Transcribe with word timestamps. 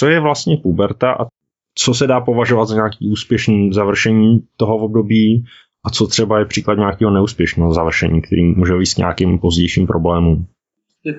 co 0.00 0.06
je 0.06 0.20
vlastně 0.20 0.56
puberta 0.56 1.12
a 1.12 1.26
co 1.74 1.94
se 1.94 2.06
dá 2.06 2.20
považovat 2.20 2.64
za 2.64 2.74
nějaký 2.74 3.08
úspěšný 3.08 3.72
završení 3.72 4.48
toho 4.56 4.76
období 4.76 5.44
a 5.84 5.90
co 5.90 6.06
třeba 6.06 6.38
je 6.38 6.44
příklad 6.44 6.74
nějakého 6.74 7.10
neúspěšného 7.10 7.74
završení, 7.74 8.22
který 8.22 8.42
může 8.42 8.74
vést 8.74 8.94
k 8.94 8.98
nějakým 8.98 9.38
pozdějším 9.38 9.86
problémům. 9.86 10.46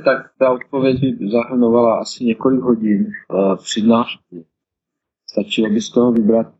Tak 0.05 0.31
ta 0.39 0.51
odpověď 0.51 1.01
by 1.01 1.29
zahrnovala 1.31 1.99
asi 1.99 2.25
několik 2.25 2.61
hodin 2.61 3.05
uh, 3.05 3.55
přednášku. 3.55 4.45
Stačilo 5.29 5.69
by 5.69 5.81
z 5.81 5.89
toho 5.89 6.11
vybrat 6.11 6.53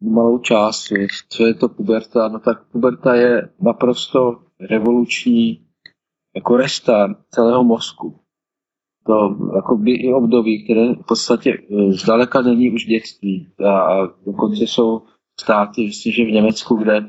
malou 0.00 0.38
část, 0.38 0.92
co 1.28 1.46
je 1.46 1.54
to 1.54 1.68
puberta. 1.68 2.28
No 2.28 2.38
tak 2.38 2.64
puberta 2.72 3.14
je 3.14 3.48
naprosto 3.60 4.38
revoluční 4.70 5.66
jako 6.34 6.56
restart 6.56 7.18
celého 7.30 7.64
mozku. 7.64 8.20
To 9.08 9.36
jako 9.54 9.76
by 9.76 9.90
i 9.92 10.12
období, 10.12 10.64
které 10.64 10.94
v 10.94 11.06
podstatě 11.08 11.50
eh, 11.52 11.92
zdaleka 11.92 12.42
není 12.42 12.70
už 12.70 12.84
dětství. 12.84 13.48
A 13.66 14.06
dokonce 14.26 14.62
jsou 14.62 15.02
státy, 15.40 15.84
myslím, 15.86 16.12
že 16.12 16.24
v 16.24 16.30
Německu, 16.30 16.74
kde 16.74 17.08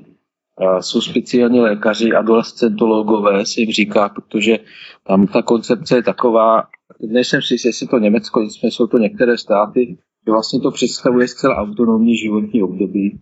jsou 0.80 1.02
speciální 1.02 1.60
lékaři, 1.60 2.12
adolescentologové 2.12 3.46
se 3.46 3.62
jim 3.62 3.72
říká, 3.72 4.10
protože 4.10 4.60
tam 5.04 5.28
ta 5.28 5.42
koncepce 5.42 5.96
je 5.96 6.04
taková, 6.04 6.64
nejsem 7.08 7.42
si 7.42 7.56
jestli 7.66 7.88
to 7.88 8.00
Německo, 8.00 8.42
nicméně 8.42 8.72
jsou 8.72 8.88
to 8.88 8.98
některé 8.98 9.38
státy, 9.38 9.98
že 10.26 10.32
vlastně 10.32 10.60
to 10.60 10.72
představuje 10.72 11.28
zcela 11.28 11.56
autonomní 11.56 12.18
životní 12.18 12.64
období, 12.64 13.20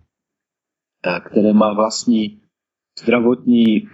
které 1.25 1.53
má 1.53 1.73
vlastní 1.73 2.41
zdravotní 3.03 3.88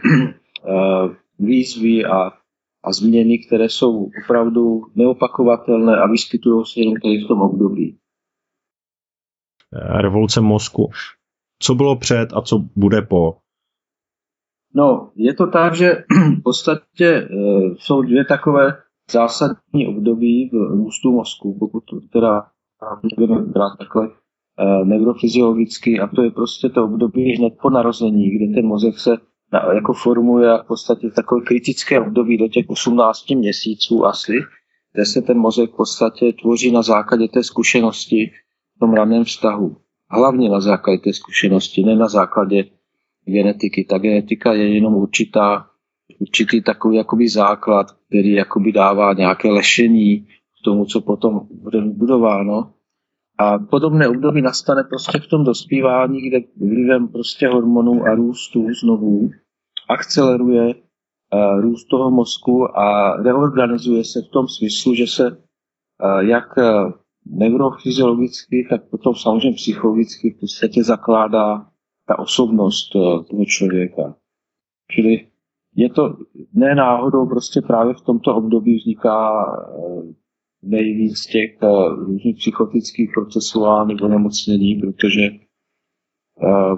výzvy 1.39 2.05
a, 2.05 2.31
a 2.83 2.93
změny, 2.93 3.37
které 3.37 3.69
jsou 3.69 4.09
opravdu 4.23 4.81
neopakovatelné 4.95 5.97
a 5.97 6.07
vyskytují 6.07 6.65
se 6.65 6.79
jenom 6.79 6.95
tady 6.95 7.17
v 7.17 7.27
tom 7.27 7.41
období. 7.41 7.97
Revoluce 10.01 10.41
mozku 10.41 10.89
co 11.63 11.75
bylo 11.75 11.95
před 11.95 12.33
a 12.33 12.41
co 12.41 12.63
bude 12.75 13.01
po? 13.01 13.37
No, 14.75 15.11
je 15.15 15.33
to 15.33 15.47
tak, 15.47 15.75
že 15.75 15.91
v 16.39 16.43
podstatě 16.43 17.05
e, 17.05 17.27
jsou 17.75 18.01
dvě 18.01 18.25
takové 18.25 18.77
zásadní 19.11 19.87
období 19.87 20.49
v 20.49 20.53
růstu 20.53 21.11
mozku, 21.11 21.57
pokud 21.59 21.83
to 21.85 21.99
teda 22.13 22.47
budeme 23.17 23.41
brát 23.41 23.77
takhle 23.79 24.07
e, 24.07 24.85
neurofyziologicky, 24.85 25.99
a 25.99 26.07
to 26.07 26.21
je 26.21 26.31
prostě 26.31 26.69
to 26.69 26.83
období 26.83 27.35
hned 27.35 27.53
po 27.61 27.69
narození, 27.69 28.29
kdy 28.29 28.53
ten 28.53 28.65
mozek 28.65 28.99
se 28.99 29.17
na, 29.53 29.73
jako 29.73 29.93
formuje 29.93 30.57
v 30.63 30.67
podstatě 30.67 31.09
takové 31.09 31.41
kritické 31.41 31.99
období 31.99 32.37
do 32.37 32.47
těch 32.47 32.65
18 32.69 33.29
měsíců 33.29 34.05
asi, 34.05 34.33
kde 34.93 35.05
se 35.05 35.21
ten 35.21 35.37
mozek 35.37 35.69
v 35.69 35.75
podstatě 35.75 36.33
tvoří 36.41 36.71
na 36.71 36.81
základě 36.81 37.27
té 37.27 37.43
zkušenosti 37.43 38.31
v 38.75 38.79
tom 38.79 38.93
raném 38.93 39.23
vztahu 39.23 39.75
hlavně 40.13 40.49
na 40.49 40.59
základě 40.59 40.97
té 40.99 41.13
zkušenosti, 41.13 41.83
ne 41.83 41.95
na 41.95 42.07
základě 42.07 42.65
genetiky. 43.25 43.83
Ta 43.83 43.97
genetika 43.97 44.53
je 44.53 44.73
jenom 44.73 44.95
určitá, 44.95 45.67
určitý 46.19 46.61
takový 46.61 46.97
jakoby 46.97 47.29
základ, 47.29 47.87
který 48.07 48.31
jakoby 48.31 48.71
dává 48.71 49.13
nějaké 49.13 49.51
lešení 49.51 50.19
k 50.19 50.63
tomu, 50.63 50.85
co 50.85 51.01
potom 51.01 51.47
bude 51.51 51.81
vybudováno. 51.81 52.73
A 53.37 53.59
podobné 53.59 54.07
období 54.09 54.41
nastane 54.41 54.83
prostě 54.83 55.19
v 55.19 55.27
tom 55.27 55.43
dospívání, 55.43 56.21
kde 56.21 56.39
vlivem 56.57 57.07
prostě 57.07 57.47
hormonů 57.47 58.03
a 58.03 58.15
růstu 58.15 58.67
znovu 58.81 59.29
akceleruje 59.89 60.75
uh, 60.75 61.61
růst 61.61 61.85
toho 61.85 62.11
mozku 62.11 62.77
a 62.79 63.17
reorganizuje 63.23 64.03
se 64.03 64.21
v 64.21 64.31
tom 64.31 64.47
smyslu, 64.47 64.95
že 64.95 65.07
se 65.07 65.31
uh, 65.31 66.19
jak 66.19 66.57
uh, 66.57 66.91
neurofyziologicky, 67.25 68.67
tak 68.69 68.89
potom 68.89 69.15
samozřejmě 69.15 69.55
psychologicky 69.55 70.31
v 70.31 70.39
podstatě 70.39 70.83
zakládá 70.83 71.67
ta 72.07 72.19
osobnost 72.19 72.95
eh, 72.95 72.99
toho 72.99 73.45
člověka. 73.45 74.15
Čili 74.91 75.27
je 75.75 75.89
to 75.89 76.17
ne 76.53 76.75
náhodou, 76.75 77.25
prostě 77.25 77.61
právě 77.61 77.93
v 77.93 78.01
tomto 78.01 78.35
období 78.35 78.77
vzniká 78.77 79.45
eh, 79.45 80.13
nejvíc 80.63 81.25
těch 81.25 81.57
eh, 81.63 81.67
různých 81.95 82.35
psychotických 82.37 83.09
procesuálních 83.13 84.01
onemocnění, 84.01 84.75
protože 84.75 85.29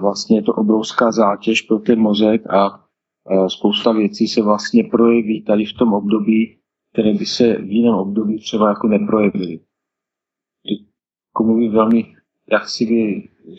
vlastně 0.00 0.38
je 0.38 0.42
to 0.42 0.52
obrovská 0.52 1.12
zátěž 1.12 1.62
pro 1.62 1.78
ten 1.78 1.98
mozek 1.98 2.46
a 2.50 2.84
spousta 3.48 3.92
věcí 3.92 4.28
se 4.28 4.42
vlastně 4.42 4.84
projeví 4.84 5.42
tady 5.42 5.64
v 5.64 5.72
tom 5.72 5.92
období, 5.92 6.58
které 6.92 7.14
by 7.14 7.26
se 7.26 7.54
v 7.54 7.70
jiném 7.70 7.94
období 7.94 8.38
třeba 8.38 8.68
jako 8.68 8.88
neprojevily 8.88 9.60
mluví 11.46 11.68
velmi 11.68 12.16
jaksi 12.50 12.84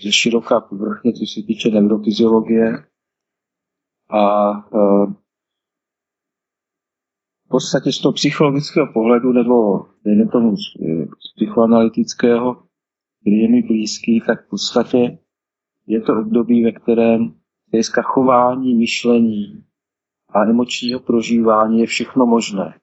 ze 0.03 0.11
široká 0.11 0.59
povrchně, 0.59 1.13
co 1.13 1.25
se 1.25 1.41
týče 1.47 1.69
neurofyziologie. 1.69 2.85
A 4.09 4.51
v 7.45 7.49
podstatě 7.49 7.91
z 7.91 7.99
toho 7.99 8.13
psychologického 8.13 8.93
pohledu, 8.93 9.31
nebo 9.33 9.85
dejme 10.07 10.27
tomu 10.27 10.57
z 10.57 10.63
psychoanalytického, 11.35 12.63
který 13.21 13.37
je 13.37 13.49
mi 13.49 13.61
blízký, 13.61 14.21
tak 14.27 14.45
v 14.45 14.49
podstatě 14.49 15.17
je 15.87 16.01
to 16.01 16.19
období, 16.19 16.63
ve 16.63 16.71
kterém 16.71 17.33
hlediska 17.71 18.01
chování, 18.01 18.75
myšlení 18.75 19.63
a 20.29 20.43
emočního 20.43 20.99
prožívání 20.99 21.79
je 21.79 21.85
všechno 21.85 22.25
možné. 22.25 22.79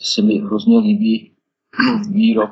Se 0.00 0.22
mi 0.22 0.38
hrozně 0.38 0.78
líbí 0.78 1.36
výrok 2.12 2.50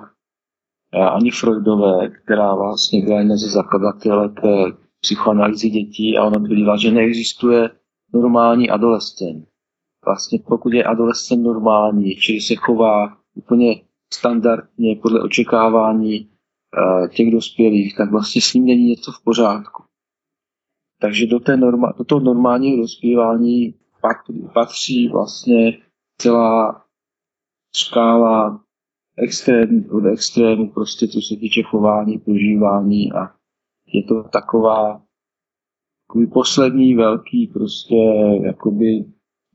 ani 0.92 1.30
Freudové, 1.30 2.08
která 2.08 2.54
vlastně 2.54 3.04
byla 3.04 3.18
jedna 3.18 3.36
ze 3.36 3.50
zakladatelek 3.50 4.40
psychoanalýzy 5.00 5.70
dětí 5.70 6.18
a 6.18 6.24
ona 6.24 6.38
tvrdila, 6.38 6.76
že 6.76 6.90
neexistuje 6.90 7.70
normální 8.14 8.70
adolescent. 8.70 9.48
Vlastně 10.06 10.38
pokud 10.46 10.72
je 10.72 10.84
adolescent 10.84 11.42
normální, 11.42 12.16
čili 12.16 12.40
se 12.40 12.54
chová 12.54 13.18
úplně 13.34 13.82
standardně 14.14 14.96
podle 15.02 15.22
očekávání 15.22 16.20
uh, 16.20 17.08
těch 17.08 17.30
dospělých, 17.30 17.96
tak 17.96 18.10
vlastně 18.10 18.42
s 18.42 18.54
ním 18.54 18.64
není 18.64 18.88
něco 18.88 19.12
v 19.12 19.24
pořádku. 19.24 19.82
Takže 21.00 21.26
do, 21.26 21.40
té 21.40 21.56
norma, 21.56 21.92
do 21.98 22.04
toho 22.04 22.20
normálního 22.20 22.76
dospívání 22.76 23.74
patří, 24.00 24.48
patří 24.54 25.08
vlastně 25.08 25.78
celá 26.20 26.84
škála 27.76 28.64
extrém 29.18 29.84
od 29.90 30.06
extrému, 30.06 30.70
prostě 30.70 31.08
co 31.08 31.20
se 31.20 31.36
týče 31.36 31.62
chování, 31.62 32.18
prožívání 32.18 33.12
a 33.12 33.34
je 33.92 34.02
to 34.02 34.22
taková 34.22 35.02
takový 36.06 36.26
poslední 36.26 36.94
velký 36.94 37.46
prostě 37.46 37.96
jakoby 38.44 39.04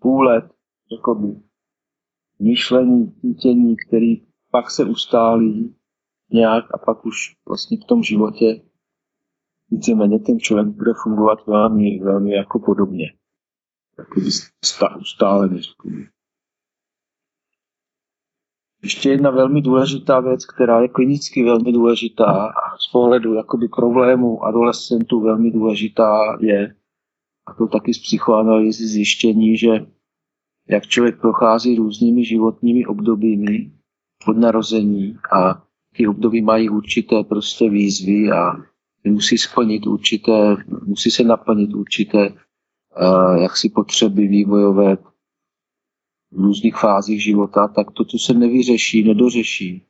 půlet 0.01 0.45
jakoby 0.91 1.35
myšlení, 2.39 3.11
cítění, 3.11 3.75
který 3.87 4.21
pak 4.51 4.71
se 4.71 4.85
ustálí 4.85 5.75
nějak 6.31 6.65
a 6.73 6.77
pak 6.77 7.05
už 7.05 7.35
vlastně 7.47 7.77
v 7.77 7.85
tom 7.87 8.03
životě 8.03 8.61
víceméně 9.71 10.19
ten 10.19 10.39
člověk 10.39 10.67
bude 10.67 10.91
fungovat 11.03 11.47
velmi, 11.47 11.99
velmi 11.99 12.33
jako 12.33 12.59
podobně. 12.59 13.05
Takový 13.95 14.29
ustálený, 14.99 15.61
řekněme. 15.61 16.05
Ještě 18.83 19.09
jedna 19.09 19.29
velmi 19.29 19.61
důležitá 19.61 20.19
věc, 20.19 20.45
která 20.45 20.81
je 20.81 20.87
klinicky 20.87 21.43
velmi 21.43 21.71
důležitá 21.71 22.25
a 22.25 22.77
z 22.77 22.91
pohledu 22.91 23.33
jakoby 23.33 23.67
problémů 23.67 24.43
adolescentů 24.43 25.21
velmi 25.21 25.51
důležitá 25.51 26.37
je, 26.39 26.75
a 27.45 27.53
to 27.53 27.67
taky 27.67 27.93
z 27.93 27.99
psychoanalýzy 27.99 28.87
zjištění, 28.87 29.57
že 29.57 29.85
jak 30.69 30.87
člověk 30.87 31.21
prochází 31.21 31.75
různými 31.75 32.25
životními 32.25 32.85
obdobími 32.85 33.71
od 34.27 34.37
narození 34.37 35.17
a 35.35 35.67
ty 35.95 36.07
období 36.07 36.41
mají 36.41 36.69
určité 36.69 37.23
prostě 37.23 37.69
výzvy 37.69 38.31
a 38.31 38.51
musí 39.07 39.37
splnit 39.37 39.87
určité, 39.87 40.55
musí 40.85 41.11
se 41.11 41.23
naplnit 41.23 41.73
určité 41.73 42.29
uh, 42.29 43.41
jaksi 43.41 43.69
potřeby 43.69 44.27
vývojové 44.27 44.95
v 46.31 46.37
různých 46.37 46.75
fázích 46.75 47.23
života, 47.23 47.67
tak 47.67 47.91
to, 47.91 48.05
co 48.05 48.17
se 48.17 48.33
nevyřeší, 48.33 49.03
nedořeší, 49.03 49.85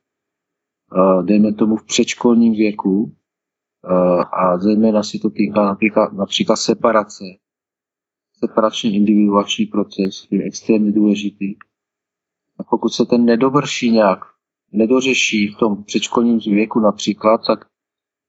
dejme 1.22 1.52
tomu 1.52 1.76
v 1.76 1.84
předškolním 1.84 2.52
věku, 2.52 3.12
a 4.32 4.58
zejména 4.58 5.02
si 5.02 5.18
to 5.18 5.30
týká 5.30 5.64
například, 5.64 6.12
například 6.12 6.56
separace, 6.56 7.24
separační 8.44 8.96
individuační 8.96 9.66
proces 9.66 10.26
je 10.30 10.42
extrémně 10.42 10.92
důležitý. 10.92 11.54
A 12.58 12.64
pokud 12.70 12.88
se 12.88 13.04
ten 13.06 13.24
nedovrší 13.24 13.90
nějak, 13.90 14.18
nedořeší 14.72 15.48
v 15.48 15.56
tom 15.56 15.84
předškolním 15.84 16.38
věku 16.38 16.80
například, 16.80 17.40
tak 17.46 17.66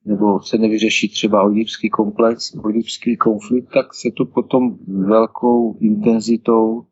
nebo 0.06 0.42
se 0.42 0.58
nevyřeší 0.58 1.10
třeba 1.10 1.44
oedipský 1.44 1.90
komplex, 1.90 2.56
oedipský 2.64 3.18
konflikt, 3.18 3.70
tak 3.74 3.94
se 3.94 4.10
to 4.18 4.26
potom 4.26 4.78
velkou 4.88 5.78
intenzitou 5.80 6.86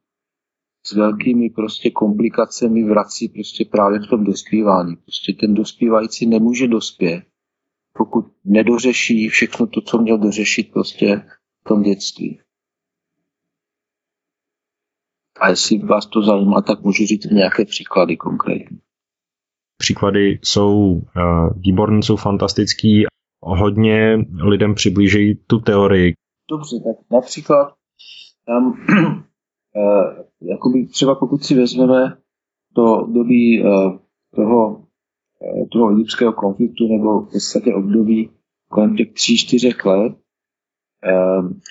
s 0.86 0.92
velkými 0.96 1.50
prostě 1.50 1.92
komplikacemi 1.92 2.84
vrací 2.84 3.30
prostě 3.30 3.66
právě 3.66 4.00
v 4.00 4.10
tom 4.10 4.24
dospívání. 4.24 4.96
Prostě 4.96 5.34
ten 5.34 5.54
dospívající 5.54 6.26
nemůže 6.26 6.68
dospět, 6.68 7.24
pokud 7.98 8.26
nedořeší 8.46 9.28
všechno 9.30 9.68
to, 9.68 9.82
co 9.82 9.98
měl 9.98 10.18
dořešit 10.18 10.72
prostě 10.72 11.24
v 11.62 11.70
tom 11.70 11.82
dětství. 11.84 12.40
A 15.42 15.50
jestli 15.50 15.78
vás 15.78 16.06
to 16.06 16.22
zajímá, 16.22 16.62
tak 16.62 16.82
můžu 16.82 17.06
říct 17.06 17.26
nějaké 17.32 17.66
příklady 17.66 18.18
konkrétní. 18.18 18.80
Příklady 19.78 20.40
jsou 20.44 20.92
uh, 20.92 21.02
výborné, 21.56 22.04
jsou 22.04 22.16
fantastický. 22.16 23.06
Hodně 23.44 24.26
lidem 24.44 24.76
přiblíží 24.76 25.36
tu 25.48 25.60
teorii. 25.60 26.14
Dobře, 26.52 26.76
tak 26.86 26.96
například 27.12 27.74
tam, 28.46 28.68
uh, 28.68 29.24
jakoby 30.42 30.86
třeba 30.86 31.16
pokud 31.16 31.44
si 31.44 31.56
vezmeme 31.56 32.18
to 32.76 32.84
období 32.84 33.64
uh, 33.64 33.98
toho, 34.36 34.70
uh, 34.76 35.68
toho 35.72 35.92
egyptského 35.92 36.34
konfliktu 36.34 36.88
nebo 36.88 37.22
v 37.22 37.32
podstatě 37.32 37.74
období 37.74 38.30
kolem 38.70 38.96
těch 38.96 39.14
tří, 39.14 39.38
čtyřech 39.38 39.86
let, 39.86 40.14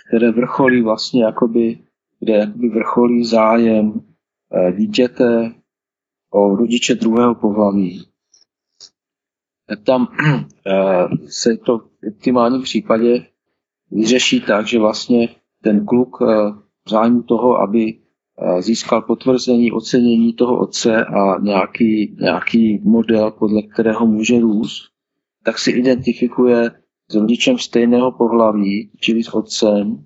které 0.08 0.32
vrcholí 0.32 0.82
vlastně 0.82 1.24
jakoby 1.24 1.78
kde 2.20 2.32
jakoby 2.32 2.68
vrcholí 2.68 3.24
zájem 3.24 4.00
eh, 4.52 4.72
dítěte 4.72 5.52
o 6.30 6.56
rodiče 6.56 6.94
druhého 6.94 7.34
pohlaví, 7.34 8.06
tam 9.84 10.08
eh, 10.66 11.08
se 11.26 11.56
to 11.56 11.78
v 11.78 11.88
optimálním 12.08 12.62
případě 12.62 13.26
vyřeší 13.90 14.40
tak, 14.40 14.66
že 14.66 14.78
vlastně 14.78 15.28
ten 15.62 15.86
kluk 15.86 16.18
eh, 16.22 16.26
v 16.86 16.90
zájmu 16.90 17.22
toho, 17.22 17.56
aby 17.56 18.00
získal 18.60 19.02
potvrzení, 19.02 19.72
ocenění 19.72 20.32
toho 20.32 20.58
otce 20.60 21.04
a 21.04 21.40
nějaký, 21.40 22.16
nějaký 22.20 22.80
model, 22.84 23.30
podle 23.30 23.62
kterého 23.62 24.06
může 24.06 24.40
růst, 24.40 24.82
tak 25.44 25.58
si 25.58 25.70
identifikuje 25.70 26.70
s 27.10 27.14
rodičem 27.14 27.58
stejného 27.58 28.12
pohlaví, 28.12 28.90
čili 29.00 29.22
s 29.22 29.34
otcem, 29.34 30.04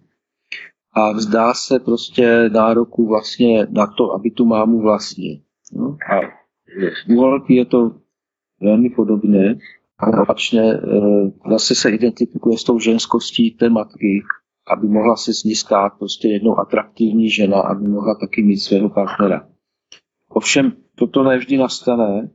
a 0.94 1.12
vzdá 1.12 1.55
se 1.55 1.79
prostě 1.79 2.49
nároku 2.49 3.08
vlastně 3.08 3.67
na 3.70 3.87
to, 3.87 4.12
aby 4.12 4.31
tu 4.31 4.44
mámu 4.44 4.81
vlastně. 4.81 5.41
No, 5.73 5.96
a 6.12 6.20
u 7.08 7.20
holky 7.20 7.55
je 7.55 7.64
to 7.64 7.91
velmi 8.61 8.91
podobné. 8.91 9.58
A 9.99 10.23
opačně 10.23 10.62
e, 10.62 10.79
zase 11.50 11.75
se 11.75 11.91
identifikuje 11.91 12.58
s 12.58 12.64
tou 12.64 12.79
ženskostí 12.79 13.50
té 13.50 13.69
matky, 13.69 14.23
aby 14.67 14.88
mohla 14.88 15.17
se 15.17 15.35
z 15.35 15.44
ní 15.44 15.55
stát 15.55 15.93
prostě 15.99 16.29
jednou 16.29 16.58
atraktivní 16.58 17.31
žena, 17.31 17.61
aby 17.61 17.88
mohla 17.88 18.14
taky 18.14 18.43
mít 18.43 18.58
svého 18.58 18.90
partnera. 18.90 19.49
Ovšem, 20.29 20.73
toto 20.94 21.23
nevždy 21.23 21.56
nastane 21.56 22.20
e, 22.20 22.29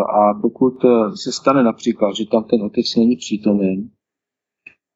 a 0.00 0.34
pokud 0.42 0.84
e, 0.84 0.88
se 1.16 1.32
stane 1.32 1.62
například, 1.62 2.16
že 2.16 2.26
tam 2.26 2.44
ten 2.44 2.62
otec 2.62 2.96
není 2.96 3.16
přítomen 3.16 3.88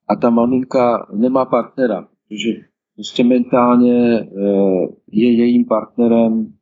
a 0.09 0.17
ta 0.17 0.31
maminka 0.31 1.07
nemá 1.13 1.45
partnera, 1.45 2.09
protože 2.29 2.51
prostě 2.97 3.25
mentálně 3.25 4.21
eh, 4.21 4.87
je 5.13 5.33
jejím 5.33 5.65
partnerem 5.65 6.53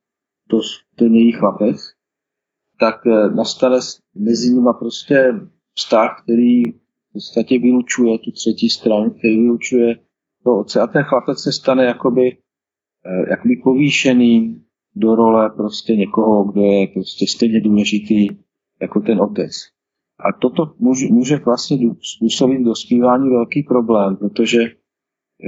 ten 0.96 1.14
její 1.14 1.32
chlapec, 1.32 1.76
tak 2.80 3.06
eh, 3.06 3.34
nastane 3.34 3.78
mezi 4.14 4.54
nimi 4.54 4.70
prostě 4.78 5.32
vztah, 5.74 6.22
který 6.22 6.62
v 6.64 7.12
podstatě 7.12 7.58
vylučuje 7.58 8.18
tu 8.18 8.30
třetí 8.30 8.68
stranu, 8.68 9.10
který 9.10 9.36
vylučuje 9.36 9.96
to 10.44 10.58
otce. 10.58 10.80
A 10.80 10.86
ten 10.86 11.02
chlapec 11.02 11.42
se 11.42 11.52
stane 11.52 11.84
jakoby, 11.84 12.36
eh, 13.06 13.30
jakoby 13.30 13.56
povýšeným 13.64 14.64
do 14.96 15.14
role 15.14 15.50
prostě 15.50 15.96
někoho, 15.96 16.44
kdo 16.44 16.62
je 16.62 16.86
prostě 16.86 17.26
stejně 17.26 17.60
důležitý 17.60 18.28
jako 18.80 19.00
ten 19.00 19.20
otec. 19.20 19.52
A 20.18 20.38
toto 20.40 20.74
může, 20.78 21.06
může 21.06 21.36
vlastně 21.36 21.78
způsobit 22.16 22.60
dospívání 22.60 23.30
velký 23.30 23.62
problém, 23.62 24.16
protože 24.16 24.58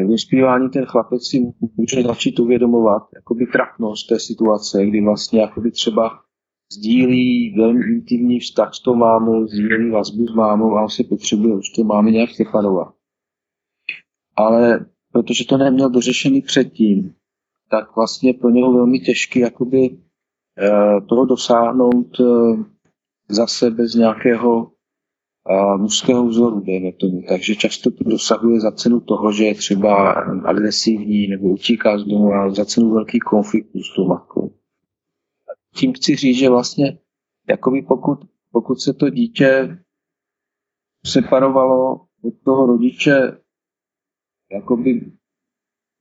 dospívání 0.08 0.70
ten 0.70 0.86
chlapec 0.86 1.26
si 1.26 1.52
může 1.76 2.02
začít 2.02 2.38
uvědomovat 2.40 3.02
jakoby 3.14 3.46
trapnost 3.46 4.08
té 4.08 4.20
situace, 4.20 4.86
kdy 4.86 5.00
vlastně 5.00 5.40
jakoby 5.40 5.70
třeba 5.70 6.20
sdílí 6.72 7.54
velmi 7.58 7.84
intimní 7.86 8.40
vztah 8.40 8.74
s 8.74 8.82
tou 8.82 8.94
mámou, 8.94 9.46
sdílí 9.46 9.90
vazbu 9.90 10.26
s 10.26 10.34
mámou 10.34 10.76
a 10.76 10.82
on 10.82 10.88
se 10.88 11.04
potřebuje 11.04 11.54
už 11.54 11.68
to 11.68 11.84
máme 11.84 12.10
nějak 12.10 12.30
separovat. 12.30 12.94
Ale 14.36 14.86
protože 15.12 15.44
to 15.46 15.56
neměl 15.56 15.90
dořešený 15.90 16.42
předtím, 16.42 17.14
tak 17.70 17.96
vlastně 17.96 18.34
pro 18.34 18.50
něho 18.50 18.72
velmi 18.72 19.00
těžké 19.00 19.40
jakoby 19.40 19.98
eh, 20.58 21.00
toho 21.08 21.24
dosáhnout 21.24 22.20
eh, 22.20 22.24
zase 23.28 23.70
bez 23.70 23.94
nějakého 23.94 24.72
mužského 25.76 26.26
vzoru, 26.26 26.60
dejme 26.60 26.92
tomu. 26.92 27.22
Takže 27.28 27.54
často 27.54 27.90
to 27.90 28.04
dosahuje 28.04 28.60
za 28.60 28.72
cenu 28.72 29.00
toho, 29.00 29.32
že 29.32 29.44
je 29.44 29.54
třeba 29.54 30.12
agresivní 30.44 31.26
nebo 31.28 31.48
utíká 31.48 31.98
z 31.98 32.04
domu 32.04 32.32
a 32.32 32.50
za 32.50 32.64
cenu 32.64 32.90
velký 32.90 33.18
konfliktů 33.18 33.82
s 33.82 33.94
tou 33.96 34.06
matkou. 34.08 34.54
Tím 35.74 35.92
chci 35.92 36.16
říct, 36.16 36.36
že 36.38 36.48
vlastně 36.50 36.98
jakoby 37.48 37.82
pokud, 37.82 38.18
pokud 38.52 38.80
se 38.80 38.92
to 38.94 39.10
dítě 39.10 39.78
separovalo 41.06 42.06
od 42.22 42.34
toho 42.44 42.66
rodiče 42.66 43.38
jakoby 44.52 45.12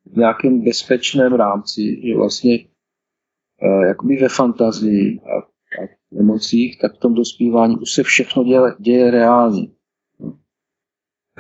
v 0.06 0.18
nějakém 0.18 0.62
bezpečném 0.64 1.34
rámci, 1.34 2.02
že 2.08 2.16
vlastně 2.16 2.68
jakoby 3.88 4.16
ve 4.18 4.30
fantazii 4.30 5.20
emocích, 6.20 6.80
tak 6.82 6.96
v 6.96 7.00
tom 7.00 7.14
dospívání 7.14 7.78
už 7.78 7.92
se 7.92 8.04
všechno 8.04 8.44
děje, 8.44 8.62
děje 8.80 9.12
reálně. 9.12 9.68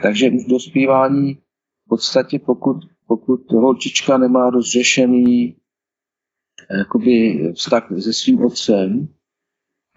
Takže 0.04 0.30
už 0.30 0.46
v 0.46 0.50
dospívání 0.50 1.34
v 1.34 1.90
podstatě 1.90 2.40
pokud, 2.40 2.78
pokud 3.08 3.52
holčička 3.52 4.18
nemá 4.18 4.50
rozřešený 4.50 5.56
eh, 6.70 6.78
jakoby 6.78 7.40
vztah 7.56 7.88
se 8.00 8.14
svým 8.14 8.46
otcem 8.46 9.08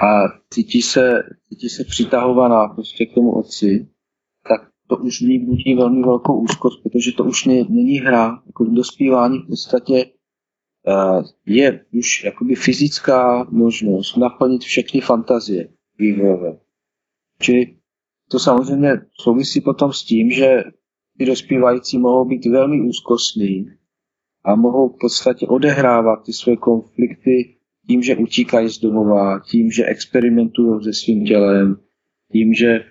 a 0.01 0.23
cítí 0.51 0.83
se, 0.83 1.23
cítí 1.49 1.69
se 1.69 1.85
přitahovaná 1.85 2.69
prostě 2.69 3.07
k 3.07 3.15
tomu 3.15 3.39
otci, 3.39 3.89
tak 4.49 4.71
to 4.89 4.97
už 4.97 5.23
v 5.23 5.25
ní 5.25 5.39
budí 5.39 5.75
velmi 5.75 6.03
velkou 6.03 6.41
úzkost, 6.41 6.83
protože 6.83 7.13
to 7.13 7.25
už 7.25 7.45
není 7.45 7.99
hra. 7.99 8.43
Jako 8.47 8.65
v 8.65 8.75
dospívání 8.75 9.39
v 9.39 9.47
podstatě 9.47 10.11
je 11.47 11.85
už 11.93 12.25
jakoby 12.25 12.55
fyzická 12.55 13.47
možnost 13.51 14.17
naplnit 14.17 14.63
všechny 14.63 15.01
fantazie 15.01 15.69
vývojové. 15.99 16.59
Čili 17.41 17.77
to 18.31 18.39
samozřejmě 18.39 19.01
souvisí 19.21 19.61
potom 19.61 19.93
s 19.93 20.05
tím, 20.05 20.31
že 20.31 20.63
ty 21.19 21.27
dospívající 21.27 21.99
mohou 21.99 22.25
být 22.25 22.47
velmi 22.47 22.81
úzkostní 22.89 23.67
a 24.45 24.55
mohou 24.55 24.89
v 24.89 24.99
podstatě 25.01 25.47
odehrávat 25.47 26.25
ty 26.25 26.33
své 26.33 26.57
konflikty 26.57 27.59
tím, 27.89 28.03
že 28.03 28.17
utíkají 28.17 28.69
z 28.69 28.79
domova, 28.79 29.41
tím, 29.51 29.71
že 29.71 29.85
experimentují 29.85 30.85
se 30.85 30.93
svým 30.93 31.25
tělem, 31.25 31.77
tím, 32.33 32.55
že, 32.55 32.85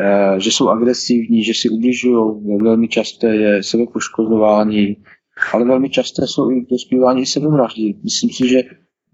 eh, 0.00 0.40
že 0.40 0.50
jsou 0.50 0.68
agresivní, 0.68 1.44
že 1.44 1.54
si 1.54 1.68
ubližují, 1.68 2.58
velmi 2.62 2.88
časté 2.88 3.36
je 3.36 3.62
sebepoškozování, 3.62 4.96
ale 5.52 5.64
velmi 5.64 5.90
časté 5.90 6.26
jsou 6.26 6.50
i 6.50 6.66
dospívání 6.70 7.26
sebevraždy. 7.26 7.94
Myslím 8.02 8.30
si, 8.30 8.48
že 8.48 8.62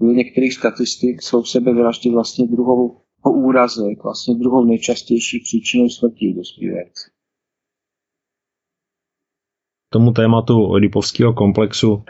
v 0.00 0.04
některých 0.04 0.54
statistik 0.54 1.22
jsou 1.22 1.44
sebevraždy 1.44 2.10
vlastně 2.10 2.46
druhou 2.46 3.00
po 3.22 3.30
úrazek, 3.30 4.02
vlastně 4.04 4.34
druhou 4.34 4.64
nejčastější 4.64 5.40
příčinou 5.40 5.88
smrti 5.88 6.34
dospívajících. 6.36 7.12
Tomu 9.92 10.12
tématu 10.12 10.70
Oedipovského 10.70 11.32
komplexu 11.32 12.04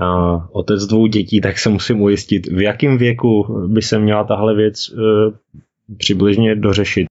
a 0.00 0.36
otec 0.52 0.86
dvou 0.86 1.06
dětí, 1.06 1.40
tak 1.40 1.58
se 1.58 1.68
musím 1.68 2.00
ujistit, 2.00 2.46
v 2.46 2.60
jakém 2.60 2.98
věku 2.98 3.44
by 3.68 3.82
se 3.82 3.98
měla 3.98 4.24
tahle 4.24 4.54
věc 4.54 4.88
e, 4.88 4.94
přibližně 5.96 6.56
dořešit. 6.56 7.06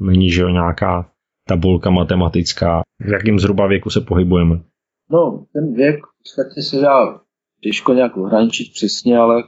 Není, 0.00 0.30
že 0.30 0.42
nějaká 0.42 1.10
tabulka 1.48 1.90
matematická, 1.90 2.82
v 3.00 3.12
jakém 3.12 3.38
zhruba 3.38 3.66
věku 3.66 3.90
se 3.90 4.00
pohybujeme. 4.00 4.60
No, 5.10 5.46
ten 5.52 5.74
věk 5.74 6.06
v 6.06 6.18
podstatě 6.18 6.62
se 6.62 6.76
dá 6.76 7.20
těžko 7.62 7.92
nějak 7.92 8.16
ohraničit 8.16 8.72
přesně, 8.72 9.18
ale 9.18 9.44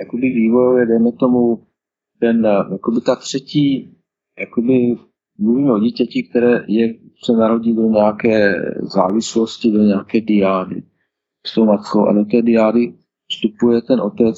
jakoby 0.00 0.22
vývojově, 0.22 0.86
dejme 0.86 1.12
tomu, 1.12 1.66
ten, 2.20 2.46
jakoby 2.72 3.00
ta 3.00 3.16
třetí, 3.16 3.96
jakoby 4.38 4.96
mluvíme 5.38 5.72
o 5.72 5.78
dítěti, 5.78 6.22
které 6.22 6.64
je, 6.68 6.94
se 7.24 7.32
narodí 7.32 7.76
do 7.76 7.82
nějaké 7.82 8.54
závislosti, 8.80 9.70
do 9.70 9.78
nějaké 9.78 10.20
diády 10.20 10.82
s 11.46 11.54
tou 11.54 11.64
matkou. 11.64 12.06
A 12.06 12.12
do 12.12 12.24
té 12.24 12.42
diády 12.42 12.94
vstupuje 13.30 13.82
ten 13.82 14.00
otec 14.00 14.36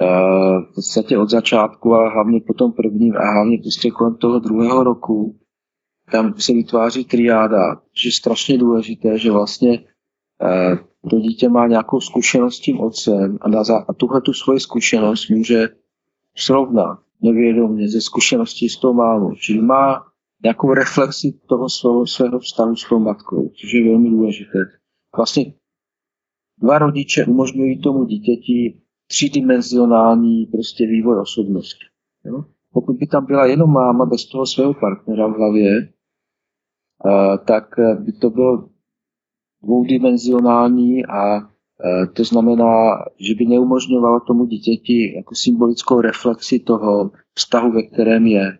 uh, 0.00 0.62
v 0.62 0.74
podstatě 0.74 1.18
od 1.18 1.30
začátku 1.30 1.94
a 1.94 2.08
hlavně 2.08 2.40
po 2.46 2.54
tom 2.54 2.72
prvním 2.72 3.16
a 3.16 3.32
hlavně 3.32 3.58
prostě 3.58 3.90
kolem 3.90 4.16
toho 4.16 4.38
druhého 4.38 4.84
roku 4.84 5.38
tam 6.12 6.34
se 6.38 6.52
vytváří 6.52 7.04
triáda, 7.04 7.74
že 8.02 8.08
je 8.08 8.12
strašně 8.12 8.58
důležité, 8.58 9.18
že 9.18 9.30
vlastně 9.30 9.84
eh, 10.42 10.78
to 11.10 11.18
dítě 11.18 11.48
má 11.48 11.66
nějakou 11.66 12.00
zkušenost 12.00 12.56
s 12.56 12.60
tím 12.60 12.80
otcem 12.80 13.38
a, 13.40 13.48
na, 13.48 13.62
a 13.88 13.92
tuhle 13.92 14.20
tu 14.20 14.32
svoji 14.32 14.60
zkušenost 14.60 15.30
může 15.30 15.68
srovnat 16.36 16.98
nevědomě 17.22 17.88
ze 17.88 18.00
zkušeností 18.00 18.68
s 18.68 18.76
tou 18.76 18.92
mámou. 18.92 19.34
Čili 19.34 19.62
má 19.62 20.04
nějakou 20.42 20.74
reflexi 20.74 21.40
toho 21.48 21.68
svého, 21.68 22.06
svého 22.06 22.38
vztahu 22.38 22.76
s 22.76 22.88
tou 22.88 22.98
matkou, 22.98 23.48
což 23.60 23.72
je 23.72 23.84
velmi 23.84 24.10
důležité. 24.10 24.58
Vlastně 25.16 25.54
dva 26.62 26.78
rodiče 26.78 27.24
umožňují 27.24 27.80
tomu 27.80 28.04
dítěti 28.04 28.80
třídimenzionální 29.06 30.46
prostě 30.46 30.86
vývoj 30.86 31.20
osobnosti. 31.20 31.84
Jo? 32.24 32.44
Pokud 32.72 32.96
by 32.96 33.06
tam 33.06 33.26
byla 33.26 33.46
jenom 33.46 33.72
máma 33.72 34.06
bez 34.06 34.26
toho 34.26 34.46
svého 34.46 34.74
partnera 34.74 35.26
v 35.26 35.36
hlavě, 35.36 35.92
tak 37.44 37.64
by 37.98 38.12
to 38.12 38.30
bylo 38.30 38.68
dvoudimenzionální 39.62 41.06
a 41.06 41.40
to 42.12 42.24
znamená, 42.24 43.04
že 43.20 43.34
by 43.34 43.46
neumožňovalo 43.46 44.20
tomu 44.20 44.44
dítěti 44.44 45.16
jako 45.16 45.34
symbolickou 45.34 46.00
reflexi 46.00 46.58
toho 46.58 47.10
vztahu, 47.34 47.72
ve 47.72 47.82
kterém 47.82 48.26
je. 48.26 48.58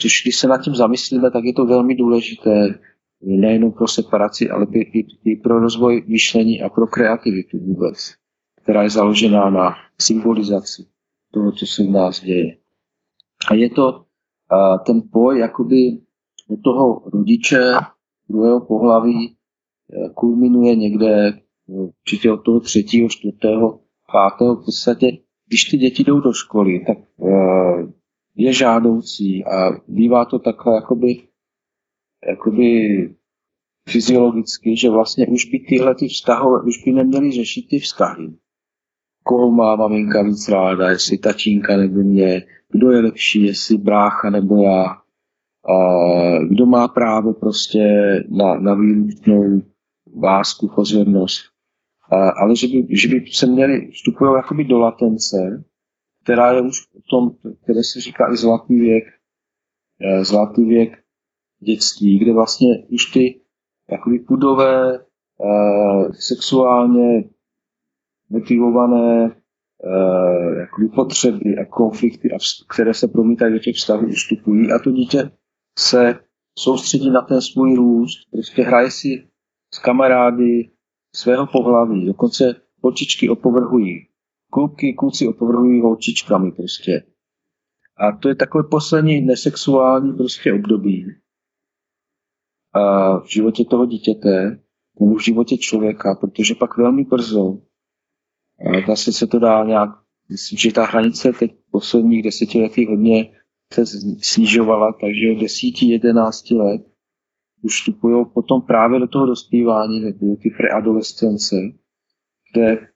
Což 0.00 0.22
když 0.22 0.36
se 0.36 0.48
nad 0.48 0.58
tím 0.58 0.74
zamyslíme, 0.74 1.30
tak 1.30 1.44
je 1.44 1.52
to 1.52 1.66
velmi 1.66 1.94
důležité 1.94 2.80
nejenom 3.20 3.72
pro 3.72 3.88
separaci, 3.88 4.50
ale 4.50 4.66
i, 4.72 5.06
i 5.24 5.36
pro 5.36 5.60
rozvoj 5.60 6.04
myšlení 6.06 6.62
a 6.62 6.68
pro 6.68 6.86
kreativitu 6.86 7.58
vůbec, 7.58 8.14
která 8.62 8.82
je 8.82 8.90
založená 8.90 9.50
na 9.50 9.74
symbolizaci 10.00 10.86
toho, 11.30 11.52
co 11.52 11.66
se 11.66 11.82
v 11.82 11.90
nás 11.90 12.20
děje. 12.20 12.56
A 13.50 13.54
je 13.54 13.70
to 13.70 14.04
ten 14.86 15.00
boj 15.00 15.38
jakoby 15.38 16.00
u 16.52 16.56
toho 16.56 17.02
rodiče 17.12 17.72
druhého 18.28 18.60
pohlaví 18.60 19.28
eh, 19.28 20.08
kulminuje 20.14 20.76
někde 20.76 21.40
určitě 21.66 22.32
od 22.32 22.36
toho 22.36 22.60
třetího, 22.60 23.08
čtvrtého, 23.08 23.80
pátého. 24.12 24.56
V 24.56 24.64
podstatě, 24.64 25.18
když 25.48 25.64
ty 25.64 25.76
děti 25.76 26.04
jdou 26.04 26.20
do 26.20 26.32
školy, 26.32 26.84
tak 26.86 26.98
eh, 26.98 27.92
je 28.36 28.52
žádoucí 28.52 29.44
a 29.44 29.70
bývá 29.88 30.24
to 30.24 30.38
takhle 30.38 30.74
jakoby, 30.74 31.22
jakoby 32.28 32.68
fyziologicky, 33.88 34.76
že 34.76 34.90
vlastně 34.90 35.26
už 35.26 35.44
by 35.44 35.58
tyhle 35.58 35.94
ty 35.94 36.08
vztahové, 36.08 36.62
už 36.62 36.84
by 36.84 36.92
neměly 36.92 37.32
řešit 37.32 37.68
ty 37.70 37.78
vztahy. 37.78 38.28
Koho 39.24 39.50
má 39.50 39.76
maminka 39.76 40.22
víc 40.22 40.48
ráda, 40.48 40.90
jestli 40.90 41.18
tatínka 41.18 41.76
nebo 41.76 42.00
mě, 42.00 42.42
kdo 42.70 42.90
je 42.90 43.00
lepší, 43.00 43.42
jestli 43.42 43.78
brácha 43.78 44.30
nebo 44.30 44.62
já, 44.62 45.01
kdo 46.48 46.66
má 46.66 46.88
právo 46.88 47.32
prostě 47.32 47.84
na, 48.28 48.54
na 48.54 48.74
výlučnou 48.74 49.62
vásku, 50.20 50.68
pozornost. 50.68 51.42
Ale 52.10 52.56
že 52.56 52.66
by, 52.66 52.96
že 52.96 53.08
by 53.08 53.26
se 53.32 53.46
měli, 53.46 53.90
vstupují 53.90 54.32
jakoby 54.36 54.64
do 54.64 54.78
latence, 54.78 55.64
která 56.22 56.52
je 56.52 56.60
už 56.60 56.80
v 56.80 57.08
tom, 57.10 57.30
které 57.62 57.84
se 57.84 58.00
říká 58.00 58.32
i 58.32 58.36
zlatý 58.36 58.80
věk, 58.80 59.04
eh, 60.00 60.24
zlatý 60.24 60.64
věk 60.64 60.98
dětství, 61.60 62.18
kde 62.18 62.32
vlastně 62.32 62.86
už 62.88 63.06
ty 63.06 63.40
jakoby 63.90 64.18
pudové, 64.18 64.98
eh, 64.98 66.12
sexuálně 66.12 67.24
motivované 68.30 69.36
eh, 69.84 70.60
jakoby 70.60 70.88
potřeby 70.88 71.56
a 71.58 71.64
konflikty, 71.64 72.28
které 72.74 72.94
se 72.94 73.08
promítají 73.08 73.52
do 73.52 73.58
těch 73.58 73.76
vztahů, 73.76 74.06
ustupují 74.06 74.72
a 74.72 74.78
to 74.78 74.90
dítě 74.90 75.30
se 75.78 76.20
soustředí 76.58 77.10
na 77.10 77.22
ten 77.22 77.40
svůj 77.40 77.76
růst, 77.76 78.30
prostě 78.30 78.62
hraje 78.62 78.90
si 78.90 79.28
s 79.74 79.78
kamarády 79.78 80.70
svého 81.14 81.46
pohlaví, 81.46 82.06
dokonce 82.06 82.54
holčičky 82.82 83.28
opovrhují. 83.28 84.08
Kluky, 84.50 84.92
kluci 84.92 85.28
opovrhují 85.28 85.80
holčičkami 85.80 86.52
prostě. 86.52 87.04
A 87.96 88.16
to 88.16 88.28
je 88.28 88.34
takové 88.34 88.64
poslední 88.70 89.20
nesexuální 89.20 90.12
prostě 90.12 90.52
období 90.52 91.06
a 92.72 93.18
v 93.18 93.26
životě 93.26 93.64
toho 93.64 93.86
dítěte 93.86 94.62
nebo 95.00 95.14
v 95.14 95.24
životě 95.24 95.56
člověka, 95.56 96.14
protože 96.14 96.54
pak 96.54 96.76
velmi 96.76 97.04
brzo, 97.04 97.58
zase 98.86 99.12
se 99.12 99.26
to 99.26 99.38
dá 99.38 99.64
nějak, 99.64 99.90
myslím, 100.30 100.58
že 100.58 100.72
ta 100.72 100.86
hranice 100.86 101.32
teď 101.32 101.52
posledních 101.70 102.22
desetiletí 102.22 102.86
hodně 102.86 103.41
se 103.72 103.86
snižovala, 104.22 104.92
takže 104.92 105.30
od 105.30 105.38
10-11 105.38 106.56
let 106.56 106.82
už 107.62 107.80
vstupují 107.80 108.26
potom 108.34 108.62
právě 108.62 109.00
do 109.00 109.06
toho 109.08 109.26
dospívání 109.26 110.00
nebo 110.00 110.36
ty 110.36 110.50
preadolescence, 110.50 111.56
kde 112.52 112.88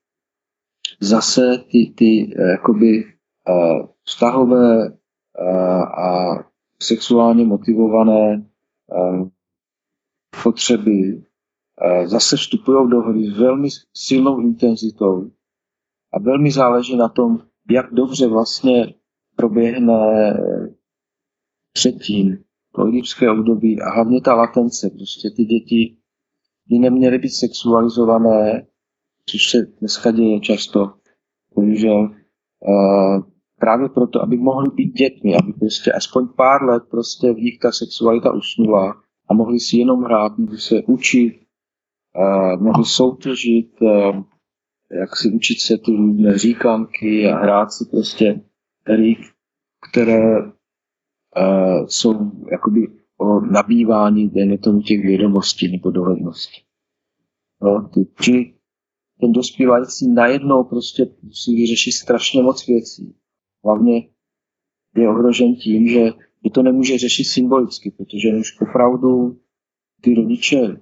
zase 1.00 1.64
ty, 1.70 1.92
ty 1.96 2.34
eh, 2.38 2.50
jakoby 2.50 3.04
uh, 3.04 3.86
vztahové 4.02 4.90
uh, 4.90 5.82
a 5.82 6.38
sexuálně 6.82 7.44
motivované 7.44 8.46
uh, 8.86 9.28
potřeby 10.42 11.22
zase 12.04 12.36
vstupují 12.36 12.90
do 12.90 13.00
hry 13.00 13.30
s 13.30 13.38
velmi 13.38 13.68
silnou 13.94 14.40
intenzitou 14.40 15.30
a 16.12 16.18
velmi 16.18 16.50
záleží 16.50 16.96
na 16.96 17.08
tom, 17.08 17.38
jak 17.70 17.94
dobře 17.94 18.26
vlastně 18.26 18.94
proběhne 19.36 19.94
předtím 21.72 22.38
to 22.74 22.82
oedipské 22.82 23.30
období 23.30 23.80
a 23.80 23.90
hlavně 23.90 24.20
ta 24.20 24.34
latence. 24.34 24.90
Prostě 24.90 25.30
ty 25.36 25.44
děti 25.44 25.96
by 26.68 26.78
neměly 26.78 27.18
být 27.18 27.30
sexualizované, 27.30 28.66
což 29.26 29.50
se 29.50 29.58
dneska 29.80 30.10
děje 30.10 30.40
často, 30.40 30.92
bohužel. 31.54 32.10
Právě 33.60 33.88
proto, 33.88 34.22
aby 34.22 34.36
mohly 34.36 34.70
být 34.74 34.92
dětmi, 34.92 35.36
aby 35.36 35.52
prostě 35.52 35.92
aspoň 35.92 36.28
pár 36.36 36.62
let 36.62 36.82
prostě 36.90 37.32
v 37.32 37.36
nich 37.36 37.58
ta 37.58 37.72
sexualita 37.72 38.32
usnula 38.32 39.02
a 39.28 39.34
mohli 39.34 39.60
si 39.60 39.76
jenom 39.76 40.02
hrát, 40.02 40.38
mohli 40.38 40.58
se 40.58 40.82
učit, 40.82 41.40
mohli 42.58 42.84
soutěžit, 42.84 43.70
jak 45.00 45.16
si 45.16 45.30
učit 45.30 45.60
se 45.60 45.78
ty 45.78 45.90
různé 45.96 46.38
říkanky 46.38 47.28
a 47.28 47.38
hrát 47.38 47.72
si 47.72 47.84
prostě 47.90 48.40
hry, 48.86 49.16
které 49.90 50.42
uh, 50.42 51.86
jsou 51.86 52.30
jakoby 52.50 52.88
o 53.18 53.40
nabývání, 53.40 54.28
dejme 54.28 54.58
tomu 54.58 54.82
těch 54.82 55.00
vědomostí 55.00 55.72
nebo 55.72 55.90
dovedností. 55.90 56.62
No, 57.62 57.88
ty, 57.88 58.06
či 58.20 58.54
ten 59.20 59.32
dospívající 59.32 60.12
najednou 60.12 60.64
prostě 60.64 61.06
musí 61.22 61.54
vyřešit 61.56 61.92
strašně 61.92 62.42
moc 62.42 62.66
věcí. 62.66 63.14
Hlavně 63.64 64.08
je 64.96 65.08
ohrožen 65.08 65.54
tím, 65.54 65.88
že, 65.88 66.04
že 66.44 66.50
to 66.54 66.62
nemůže 66.62 66.98
řešit 66.98 67.24
symbolicky, 67.24 67.90
protože 67.90 68.36
už 68.40 68.60
opravdu 68.60 69.40
ty 70.00 70.14
rodiče 70.14 70.80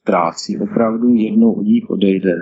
ztrácí, 0.00 0.58
opravdu 0.58 1.14
jednou 1.14 1.52
od 1.52 1.62
nich 1.62 1.90
odejde 1.90 2.34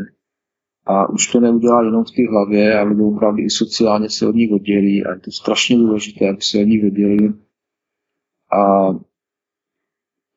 a 0.86 1.08
už 1.08 1.26
to 1.26 1.40
neudělá 1.40 1.84
jenom 1.84 2.04
v 2.04 2.10
té 2.10 2.28
hlavě, 2.30 2.78
ale 2.78 2.96
opravdu 3.04 3.42
i 3.42 3.50
sociálně 3.50 4.10
se 4.10 4.28
od 4.28 4.34
nich 4.34 4.52
oddělí 4.52 5.04
a 5.04 5.14
je 5.14 5.20
to 5.20 5.30
strašně 5.30 5.76
důležité, 5.76 6.28
aby 6.28 6.40
se 6.40 6.58
od 6.58 6.64
nich 6.64 6.84
oddělili. 6.84 7.34
A 8.52 8.88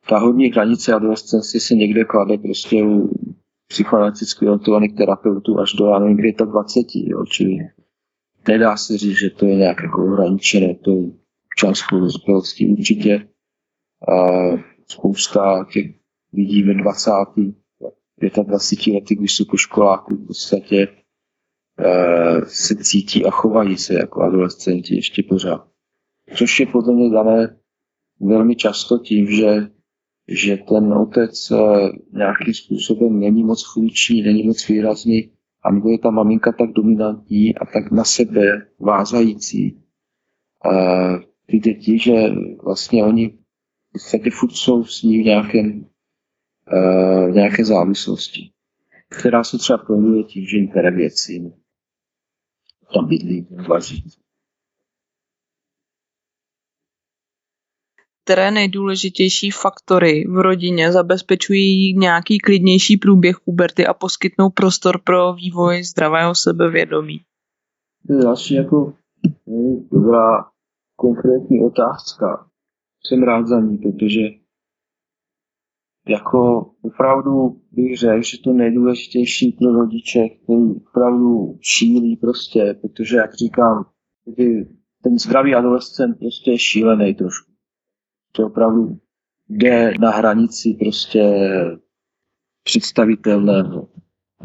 ta 0.09 0.17
hodní 0.17 0.47
hranice 0.47 0.93
adolescence 0.93 1.59
se 1.59 1.75
někde 1.75 2.03
klade 2.03 2.37
prostě 2.37 2.83
u 2.83 3.09
psychoanalyticky 3.67 4.45
orientovaných 4.45 4.95
terapeutů 4.95 5.59
až 5.59 5.73
do, 5.73 5.85
já 5.85 5.99
nevím, 5.99 6.17
kdy 6.17 6.27
je 6.27 6.33
to 6.33 6.45
20, 6.45 6.79
jo, 6.93 7.25
čili 7.25 7.57
nedá 8.47 8.77
se 8.77 8.97
říct, 8.97 9.19
že 9.19 9.29
to 9.29 9.45
je 9.45 9.55
nějak 9.55 9.83
jako 9.83 10.05
ohraničené, 10.05 10.75
to 10.75 10.91
občanskou 11.45 11.99
dospělosti 11.99 12.67
určitě. 12.67 13.27
A 14.07 14.15
spousta 14.87 15.65
těch 15.73 15.85
lidí 16.33 16.63
ve 16.63 16.73
20. 16.73 17.11
25 18.21 18.93
lety, 18.93 19.15
když 19.15 19.35
jsou 19.35 19.45
po 19.45 19.57
školáku, 19.57 20.15
v 20.15 20.27
podstatě 20.27 20.87
uh, 20.87 22.43
se 22.43 22.75
cítí 22.75 23.25
a 23.25 23.31
chovají 23.31 23.77
se 23.77 23.93
jako 23.93 24.21
adolescenti 24.21 24.95
ještě 24.95 25.23
pořád. 25.23 25.67
Což 26.35 26.59
je 26.59 26.65
podle 26.65 26.93
mě 26.93 27.09
dané 27.09 27.57
velmi 28.19 28.55
často 28.55 28.97
tím, 28.97 29.31
že, 29.31 29.67
že 30.27 30.57
ten 30.57 30.93
otec 30.93 31.51
uh, 31.51 31.89
nějakým 32.13 32.53
způsobem 32.53 33.19
není 33.19 33.43
moc 33.43 33.73
funkční, 33.73 34.21
není 34.21 34.43
moc 34.43 34.67
výrazný, 34.67 35.31
a 35.63 35.71
nebo 35.71 35.89
je 35.89 35.99
ta 35.99 36.11
maminka 36.11 36.51
tak 36.51 36.69
dominantní 36.69 37.55
a 37.55 37.65
tak 37.65 37.91
na 37.91 38.03
sebe 38.03 38.67
vázající. 38.79 39.83
Uh, 40.65 41.19
ty 41.45 41.59
děti, 41.59 41.99
že 41.99 42.13
vlastně 42.63 43.03
oni 43.03 43.29
v 43.29 43.91
podstatě 43.91 44.29
furt 44.31 44.51
jsou 44.51 44.83
s 44.83 45.03
ní 45.03 45.21
v 45.21 45.25
nějakém 45.25 45.85
uh, 46.73 47.31
nějaké 47.31 47.65
závislosti, 47.65 48.51
která 49.09 49.43
se 49.43 49.57
třeba 49.57 49.77
projevuje 49.77 50.23
tím, 50.23 50.45
že 50.45 50.57
jim 50.57 50.67
bere 50.67 50.91
věci, 50.91 51.53
tam 52.93 53.07
bydlí, 53.07 53.47
vaří. 53.67 54.03
které 58.25 58.51
nejdůležitější 58.51 59.51
faktory 59.51 60.25
v 60.27 60.37
rodině 60.37 60.91
zabezpečují 60.91 61.97
nějaký 61.97 62.37
klidnější 62.37 62.97
průběh 62.97 63.39
puberty 63.45 63.87
a 63.87 63.93
poskytnou 63.93 64.49
prostor 64.49 65.01
pro 65.03 65.33
vývoj 65.33 65.83
zdravého 65.83 66.35
sebevědomí? 66.35 67.19
To 68.07 68.13
je 68.13 68.23
další 68.23 68.55
jako 68.55 68.93
dobrá 69.91 70.45
konkrétní 70.95 71.61
otázka. 71.65 72.47
Jsem 73.05 73.23
rád 73.23 73.47
za 73.47 73.59
ní, 73.59 73.77
protože 73.77 74.21
jako 76.07 76.71
opravdu 76.81 77.61
bych 77.71 77.97
řekl, 77.97 78.21
že 78.21 78.37
to 78.43 78.53
nejdůležitější 78.53 79.51
pro 79.51 79.71
rodiče, 79.71 80.29
který 80.29 80.75
opravdu 80.87 81.57
šílí 81.61 82.17
prostě, 82.17 82.79
protože 82.81 83.17
jak 83.17 83.33
říkám, 83.35 83.85
ten 85.03 85.19
zdravý 85.19 85.55
adolescent 85.55 86.19
prostě 86.19 86.51
je 86.51 86.59
šílený 86.59 87.13
trošku. 87.13 87.51
To 88.31 88.47
opravdu 88.47 88.99
jde 89.49 89.93
na 89.99 90.11
hranici 90.11 90.77
prostě 90.79 91.23
představitelného. 92.63 93.87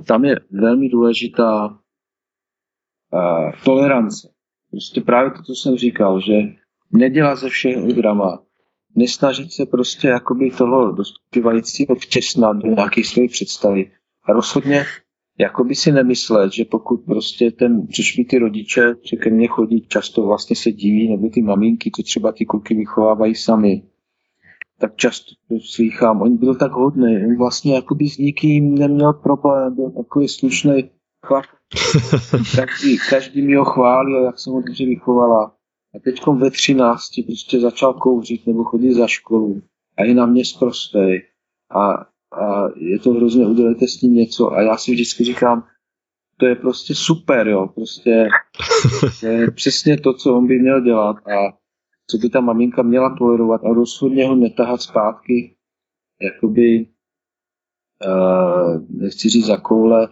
Tam 0.06 0.24
je 0.24 0.36
velmi 0.50 0.88
důležitá 0.88 1.68
uh, 1.68 3.52
tolerance. 3.64 4.28
Prostě 4.70 5.00
právě 5.00 5.30
to, 5.30 5.42
co 5.42 5.52
jsem 5.52 5.76
říkal, 5.76 6.20
že 6.20 6.32
nedělat 6.92 7.36
ze 7.36 7.48
všeho 7.48 7.92
drama, 7.92 8.42
nesnažit 8.96 9.52
se 9.52 9.66
prostě 9.66 10.08
jakoby 10.08 10.50
toho 10.50 10.92
dospívajícího 10.92 11.94
včesnat 11.94 12.56
do 12.56 12.68
nějaké 12.68 13.04
své 13.04 13.28
představy. 13.28 13.90
A 14.24 14.32
rozhodně 14.32 14.86
jakoby 15.40 15.74
si 15.74 15.92
nemyslet, 15.92 16.52
že 16.52 16.64
pokud 16.64 16.96
prostě 16.96 17.50
ten, 17.50 17.86
což 17.96 18.16
mi 18.16 18.24
ty 18.24 18.38
rodiče, 18.38 18.94
že 19.10 19.16
ke 19.16 19.30
mně 19.30 19.48
chodí 19.48 19.86
často 19.88 20.22
vlastně 20.22 20.56
se 20.56 20.72
diví, 20.72 21.10
nebo 21.10 21.28
ty 21.28 21.42
maminky, 21.42 21.90
co 21.96 22.02
třeba 22.02 22.32
ty 22.32 22.46
kluky 22.46 22.74
vychovávají 22.74 23.34
sami, 23.34 23.82
tak 24.80 24.96
často 24.96 25.34
slychám, 25.74 26.22
on 26.22 26.36
byl 26.36 26.54
tak 26.54 26.72
hodný, 26.72 27.16
on 27.26 27.38
vlastně 27.38 27.74
jakoby 27.74 28.08
s 28.08 28.18
nikým 28.18 28.74
neměl 28.74 29.12
problém, 29.12 29.74
byl 29.74 29.90
takový 29.90 30.28
slušný 30.28 30.90
chlap. 31.26 31.44
každý, 32.56 32.98
každý 33.10 33.42
mi 33.42 33.54
ho 33.54 33.64
chválil, 33.64 34.24
jak 34.24 34.38
jsem 34.38 34.52
ho 34.52 34.60
dobře 34.60 34.84
vychovala. 34.84 35.54
A 35.94 35.98
teď 35.98 36.26
ve 36.26 36.50
13 36.50 37.10
prostě 37.26 37.60
začal 37.60 37.94
kouřit 37.94 38.46
nebo 38.46 38.64
chodit 38.64 38.94
za 38.94 39.06
školu 39.06 39.62
a 39.96 40.04
je 40.04 40.14
na 40.14 40.26
mě 40.26 40.44
zprostej. 40.44 41.22
A, 41.70 41.92
a 42.42 42.68
je 42.76 42.98
to 42.98 43.10
hrozně, 43.10 43.46
udělejte 43.46 43.88
s 43.88 44.00
ním 44.00 44.14
něco. 44.14 44.52
A 44.52 44.62
já 44.62 44.76
si 44.76 44.92
vždycky 44.92 45.24
říkám, 45.24 45.64
to 46.36 46.46
je 46.46 46.54
prostě 46.54 46.94
super, 46.94 47.48
jo. 47.48 47.66
Prostě 47.66 48.28
je 49.22 49.50
přesně 49.50 50.00
to, 50.00 50.14
co 50.14 50.36
on 50.36 50.46
by 50.46 50.58
měl 50.58 50.80
dělat 50.80 51.16
a 51.16 51.58
co 52.10 52.18
by 52.18 52.28
ta 52.28 52.40
maminka 52.40 52.82
měla 52.82 53.16
tolerovat 53.18 53.64
a 53.64 53.74
rozhodně 53.74 54.26
ho 54.26 54.34
netahat 54.34 54.82
zpátky, 54.82 55.56
jakoby, 56.22 56.86
uh, 58.06 58.82
nechci 58.88 59.28
říct 59.28 59.46
za 59.46 59.56
koule, 59.56 60.08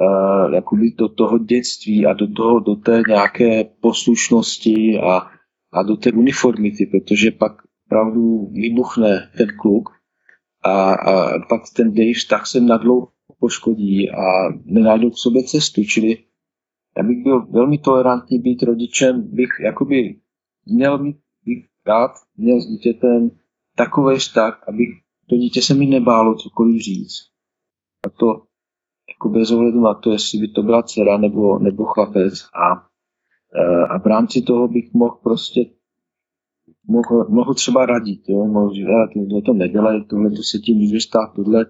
uh, 0.00 0.54
jakoby 0.54 0.90
do 0.98 1.08
toho 1.08 1.38
dětství 1.38 2.06
a 2.06 2.12
do, 2.12 2.32
toho, 2.32 2.60
do 2.60 2.76
té 2.76 3.02
nějaké 3.08 3.64
poslušnosti 3.64 4.98
a, 4.98 5.30
a 5.72 5.82
do 5.82 5.96
té 5.96 6.12
uniformity, 6.12 6.86
protože 6.86 7.30
pak 7.30 7.52
opravdu 7.86 8.46
vybuchne 8.46 9.30
ten 9.36 9.48
kluk 9.60 9.88
a, 10.64 10.92
a 10.94 11.38
pak 11.48 11.62
ten 11.76 11.94
Dave 11.94 12.12
vztah 12.12 12.46
se 12.46 12.60
nadlouho 12.60 13.08
poškodí 13.40 14.10
a 14.10 14.22
nenajdou 14.64 15.10
k 15.10 15.18
sobě 15.18 15.44
cestu, 15.44 15.84
čili 15.84 16.16
já 16.96 17.02
bych 17.02 17.22
byl 17.22 17.46
velmi 17.46 17.78
tolerantní 17.78 18.38
být 18.38 18.62
rodičem, 18.62 19.28
bych 19.34 19.48
jakoby 19.64 20.20
měl 20.66 20.98
mít 20.98 21.16
bych 21.44 21.64
rád 21.86 22.10
měl 22.36 22.60
s 22.60 22.66
dítětem 22.66 23.30
takový 23.76 24.16
vztah, 24.16 24.68
aby 24.68 24.84
to 25.28 25.36
dítě 25.36 25.62
se 25.62 25.74
mi 25.74 25.86
nebálo 25.86 26.34
cokoliv 26.34 26.82
říct. 26.82 27.18
A 28.06 28.10
to 28.10 28.47
jako 29.18 29.28
bez 29.28 29.50
ohledu 29.50 29.80
na 29.80 29.94
to, 29.94 30.12
jestli 30.12 30.38
by 30.38 30.48
to 30.48 30.62
byla 30.62 30.82
dcera 30.82 31.18
nebo, 31.18 31.58
nebo 31.58 31.84
chlapec. 31.84 32.34
A, 32.54 32.86
e, 33.54 33.86
a 33.86 33.98
v 33.98 34.06
rámci 34.06 34.42
toho 34.42 34.68
bych 34.68 34.94
mohl 34.94 35.18
prostě 35.22 35.64
mohl, 36.88 37.26
mohl 37.28 37.54
třeba 37.54 37.86
radit, 37.86 38.20
jo? 38.28 38.46
mohl 38.46 38.74
říct, 38.74 38.86
tohle 39.14 39.42
to 39.42 39.52
nedělej, 39.52 40.04
tohle 40.04 40.30
to 40.30 40.42
se 40.42 40.58
ti 40.58 40.74
může 40.74 41.00
stát, 41.00 41.32
tohle. 41.36 41.66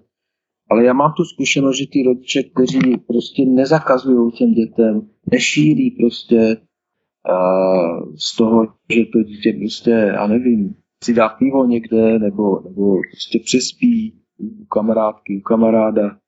Ale 0.70 0.84
já 0.84 0.92
mám 0.92 1.12
tu 1.16 1.24
zkušenost, 1.24 1.76
že 1.76 1.86
ty 1.92 2.02
rodiče, 2.02 2.42
kteří 2.42 2.96
prostě 3.06 3.44
nezakazují 3.44 4.32
těm 4.32 4.54
dětem, 4.54 5.08
nešíří 5.32 5.90
prostě 5.90 6.56
uh, 6.56 8.14
z 8.16 8.36
toho, 8.36 8.66
že 8.94 9.04
to 9.12 9.22
dítě 9.22 9.52
prostě, 9.52 9.90
já 9.90 10.26
nevím, 10.26 10.74
si 11.04 11.14
dá 11.14 11.28
pivo 11.28 11.66
někde, 11.66 12.18
nebo, 12.18 12.60
nebo 12.60 12.96
prostě 13.10 13.38
přespí 13.44 14.20
u 14.38 14.64
kamarádky, 14.64 15.36
u 15.38 15.40
kamaráda, 15.40 16.18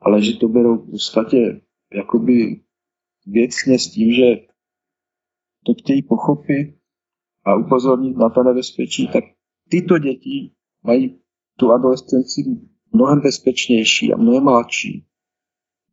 ale 0.00 0.22
že 0.22 0.36
to 0.36 0.48
berou 0.48 0.76
v 0.76 0.90
podstatě 0.90 1.60
jakoby 1.94 2.60
věcně 3.26 3.78
s 3.78 3.90
tím, 3.90 4.12
že 4.12 4.24
to 5.66 5.74
chtějí 5.74 6.02
pochopit 6.02 6.76
a 7.44 7.56
upozornit 7.56 8.16
na 8.16 8.30
to 8.30 8.42
nebezpečí, 8.42 9.08
tak 9.12 9.24
tyto 9.70 9.98
děti 9.98 10.52
mají 10.84 11.20
tu 11.58 11.72
adolescenci 11.72 12.40
mnohem 12.92 13.20
bezpečnější 13.20 14.12
a 14.12 14.16
mnohem 14.16 14.44
mladší, 14.44 15.06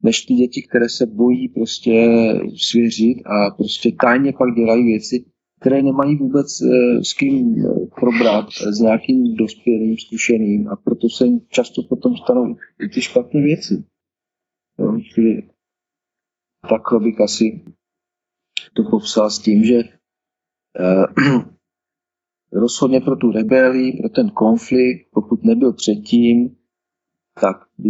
než 0.03 0.21
ty 0.21 0.33
děti, 0.33 0.67
které 0.69 0.89
se 0.89 1.05
bojí 1.05 1.49
prostě 1.49 2.09
svěřit 2.57 3.17
a 3.25 3.55
prostě 3.55 3.91
tajně 4.01 4.33
pak 4.33 4.55
dělají 4.55 4.83
věci, 4.83 5.25
které 5.59 5.81
nemají 5.81 6.15
vůbec 6.15 6.61
eh, 6.61 7.03
s 7.03 7.13
kým 7.13 7.55
eh, 7.59 7.85
probrat, 7.99 8.45
s 8.71 8.79
nějakým 8.79 9.35
dospělým, 9.35 9.97
zkušeným 9.97 10.67
a 10.67 10.75
proto 10.75 11.09
se 11.09 11.25
jim 11.25 11.39
často 11.49 11.83
potom 11.83 12.17
stanou 12.17 12.55
i 12.85 12.89
ty 12.89 13.01
špatné 13.01 13.41
věci. 13.41 13.83
Jo, 14.97 15.03
čili 15.13 15.49
takhle 16.69 16.99
bych 16.99 17.21
asi 17.21 17.65
to 18.73 18.83
popsal 18.89 19.29
s 19.29 19.39
tím, 19.39 19.63
že 19.63 19.75
eh, 20.79 21.05
rozhodně 22.51 23.01
pro 23.01 23.15
tu 23.15 23.31
rebelii, 23.31 23.97
pro 23.97 24.09
ten 24.09 24.29
konflikt, 24.29 25.09
pokud 25.13 25.43
nebyl 25.43 25.73
předtím, 25.73 26.57
tak 27.41 27.57
by 27.77 27.89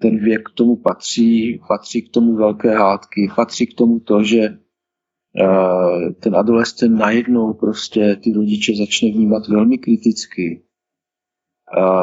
ten 0.00 0.24
věk 0.24 0.48
k 0.48 0.54
tomu 0.54 0.76
patří, 0.76 1.60
patří 1.68 2.02
k 2.02 2.12
tomu 2.12 2.36
velké 2.36 2.78
hádky, 2.78 3.28
patří 3.36 3.66
k 3.66 3.74
tomu 3.74 4.00
to, 4.00 4.22
že 4.22 4.48
uh, 4.48 6.12
ten 6.12 6.36
adolescent 6.36 6.98
najednou 6.98 7.54
prostě 7.54 8.16
ty 8.16 8.32
rodiče 8.32 8.72
začne 8.76 9.08
vnímat 9.10 9.48
velmi 9.48 9.78
kriticky, 9.78 10.64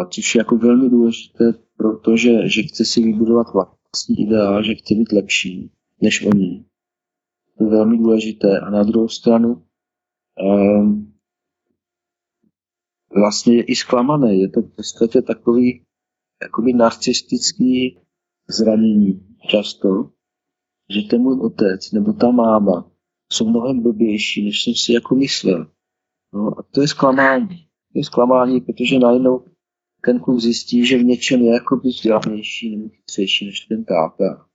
což 0.09 0.35
je 0.35 0.39
jako 0.39 0.57
velmi 0.57 0.89
důležité, 0.89 1.53
protože 1.77 2.49
že 2.49 2.61
chce 2.61 2.85
si 2.85 3.03
vybudovat 3.03 3.47
vlastní 3.95 4.19
ideál, 4.19 4.63
že 4.63 4.75
chce 4.75 4.93
být 4.95 5.11
lepší 5.11 5.71
než 6.01 6.25
oni. 6.25 6.65
To 7.57 7.63
je 7.63 7.69
velmi 7.69 7.97
důležité. 7.97 8.59
A 8.59 8.69
na 8.69 8.83
druhou 8.83 9.07
stranu 9.07 9.65
um, 10.41 11.13
vlastně 13.15 13.55
je 13.55 13.63
i 13.63 13.75
zklamaný. 13.75 14.39
Je 14.39 14.49
to 14.49 14.61
v 14.61 14.75
podstatě 14.75 15.21
takový 15.21 15.83
jakoby 16.41 16.73
narcistický 16.73 17.99
zranění 18.49 19.37
často, 19.49 20.11
že 20.89 21.01
ten 21.01 21.21
můj 21.21 21.39
otec 21.39 21.91
nebo 21.91 22.13
ta 22.13 22.31
máma 22.31 22.91
jsou 23.31 23.49
mnohem 23.49 23.81
blbější, 23.81 24.45
než 24.45 24.63
jsem 24.63 24.73
si 24.73 24.93
jako 24.93 25.15
myslel. 25.15 25.71
No 26.33 26.59
a 26.59 26.63
to 26.71 26.81
je 26.81 26.87
zklamání. 26.87 27.57
To 27.93 27.99
je 27.99 28.03
zklamání, 28.03 28.61
protože 28.61 28.99
najednou 28.99 29.45
ten 30.05 30.19
kluk 30.19 30.39
zjistí, 30.39 30.85
že 30.85 30.97
v 30.97 31.03
něčem 31.03 31.41
je 31.41 31.53
jako 31.53 31.77
vzdělanější 31.77 32.77
nebo 32.77 32.89
chytřejší 32.89 33.45
než 33.45 33.59
ten 33.59 33.85
táta. 33.85 34.45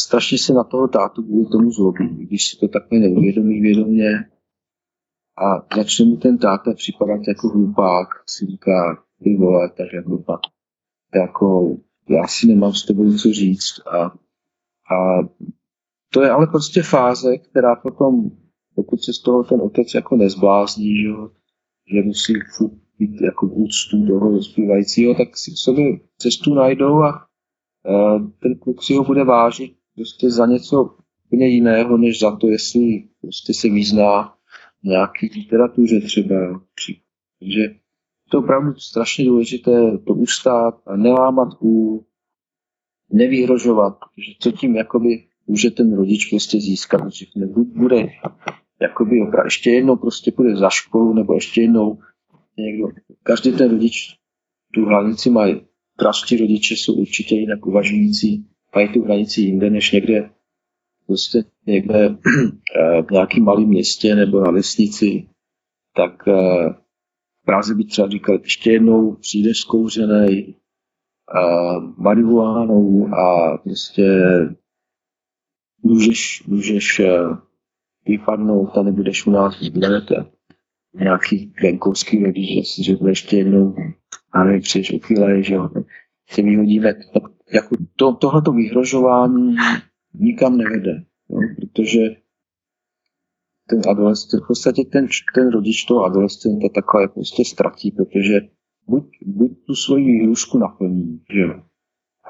Strašně 0.00 0.38
se 0.38 0.52
na 0.52 0.64
toho 0.64 0.88
tátu 0.88 1.22
kvůli 1.22 1.46
tomu 1.46 1.70
zlobí, 1.70 2.08
když 2.08 2.50
si 2.50 2.56
to 2.56 2.68
takhle 2.68 2.98
neuvědomí 2.98 3.60
vědomě. 3.60 4.30
A 5.38 5.76
začne 5.76 6.04
mu 6.04 6.16
ten 6.16 6.38
táta 6.38 6.74
připadat 6.74 7.20
jako 7.28 7.48
hlupák, 7.48 8.08
si 8.26 8.46
říká, 8.46 9.04
ty 9.22 9.36
vole, 9.36 9.70
tak 9.76 9.92
jako 9.92 10.18
pak, 10.18 10.40
jako 11.14 11.76
já 12.08 12.26
si 12.26 12.46
nemám 12.46 12.72
s 12.72 12.86
tebou 12.86 13.16
co 13.16 13.32
říct. 13.32 13.80
A, 13.86 14.04
a 14.94 15.22
to 16.12 16.22
je 16.22 16.30
ale 16.30 16.46
prostě 16.46 16.82
fáze, 16.82 17.38
která 17.38 17.76
potom, 17.76 18.30
pokud 18.74 19.04
se 19.04 19.12
z 19.12 19.18
toho 19.22 19.44
ten 19.44 19.60
otec 19.60 19.94
jako 19.94 20.16
nezblázní, 20.16 21.02
že, 21.02 21.08
že 21.94 22.02
musí 22.02 22.32
být 23.00 23.20
jako 23.20 23.46
úctu 23.46 24.06
toho 24.06 24.32
dospívajícího, 24.32 25.14
tak 25.14 25.36
si 25.36 25.50
k 25.50 25.56
sobě 25.56 26.00
cestu 26.18 26.54
najdou 26.54 27.02
a 27.02 27.26
ten 28.42 28.54
kluk 28.58 28.82
si 28.82 28.94
ho 28.94 29.04
bude 29.04 29.24
vážit 29.24 29.72
prostě 29.94 30.30
za 30.30 30.46
něco 30.46 30.96
úplně 31.26 31.46
jiného, 31.46 31.96
než 31.96 32.20
za 32.20 32.36
to, 32.36 32.48
jestli 32.48 33.08
prostě 33.20 33.54
se 33.54 33.68
vyzná 33.68 34.34
nějaký 34.82 35.30
literatuře 35.34 36.00
třeba. 36.00 36.60
Takže 37.38 37.74
to 38.30 38.36
je 38.36 38.42
opravdu 38.42 38.74
strašně 38.74 39.24
důležité 39.24 39.98
to 39.98 40.14
ustát 40.14 40.82
a 40.86 40.96
nelámat 40.96 41.48
u, 41.62 42.04
nevyhrožovat, 43.12 43.98
protože 43.98 44.32
co 44.40 44.52
tím 44.52 44.76
jakoby 44.76 45.24
může 45.46 45.70
ten 45.70 45.96
rodič 45.96 46.30
prostě 46.30 46.60
získat, 46.60 47.12
že 47.12 47.26
bude 47.64 48.08
jakoby 48.80 49.22
opravdu, 49.22 49.46
ještě 49.46 49.70
jednou 49.70 49.96
prostě 49.96 50.32
půjde 50.32 50.56
za 50.56 50.70
školu, 50.70 51.14
nebo 51.14 51.34
ještě 51.34 51.62
jednou 51.62 51.98
někdo, 52.62 52.88
každý 53.22 53.52
ten 53.52 53.70
rodič 53.70 54.16
tu 54.74 54.84
hranici 54.84 55.30
mají. 55.30 55.60
Praští 55.98 56.36
rodiče 56.36 56.74
jsou 56.74 56.94
určitě 56.94 57.34
jinak 57.34 57.66
uvažující, 57.66 58.46
mají 58.74 58.92
tu 58.92 59.02
hranici 59.02 59.40
jinde 59.40 59.70
než 59.70 59.92
někde. 59.92 60.30
Prostě 61.06 61.44
někde 61.66 62.04
eh, 62.76 63.02
v 63.02 63.10
nějakém 63.10 63.44
malém 63.44 63.68
městě 63.68 64.14
nebo 64.14 64.40
na 64.40 64.50
vesnici, 64.50 65.28
tak 65.96 66.28
eh, 66.28 66.70
v 67.42 67.44
Praze 67.44 67.74
by 67.74 67.84
třeba 67.84 68.08
říkal, 68.08 68.38
ještě 68.42 68.72
jednou 68.72 69.12
přijdeš 69.14 69.58
zkouřený 69.58 70.54
marihuánou 71.96 73.08
a 73.14 73.58
prostě 73.58 74.02
můžeš, 75.82 76.44
můžeš 76.46 77.00
eh, 77.00 77.18
vypadnout 78.06 78.78
a 78.78 78.82
nebudeš 78.82 79.26
u 79.26 79.30
nás 79.30 79.62
bydlet 79.68 80.04
nějaký 80.94 81.52
venkovský 81.62 82.24
rodič, 82.24 82.48
že 82.54 82.62
si 82.62 82.82
řekne 82.82 83.10
ještě 83.10 83.36
jednou, 83.36 83.74
a 84.32 84.44
nevím, 84.44 84.62
přijdeš 84.62 84.92
o 84.92 84.98
chvíle, 84.98 85.42
že 85.42 85.54
jo, 85.54 85.70
se 86.30 86.42
vyhodíme. 86.42 86.94
Tak 86.94 87.22
jako 87.52 87.76
to, 87.96 88.14
tohleto 88.14 88.52
vyhrožování 88.52 89.56
nikam 90.14 90.56
nevede, 90.56 91.04
jo, 91.28 91.38
protože 91.56 92.00
ten 93.70 93.80
adolescent, 93.90 94.44
v 94.44 94.46
podstatě 94.46 94.84
ten, 94.84 95.06
ten 95.34 95.50
rodič 95.50 95.84
toho 95.84 96.04
adolescenta 96.04 96.68
takhle 96.74 97.08
prostě 97.08 97.44
ztratí, 97.44 97.90
protože 97.90 98.40
buď, 98.86 99.04
buď 99.26 99.50
tu 99.66 99.74
svoji 99.74 100.04
výhrušku 100.04 100.58
naplní, 100.58 101.20
že 101.32 101.40
jo, 101.40 101.62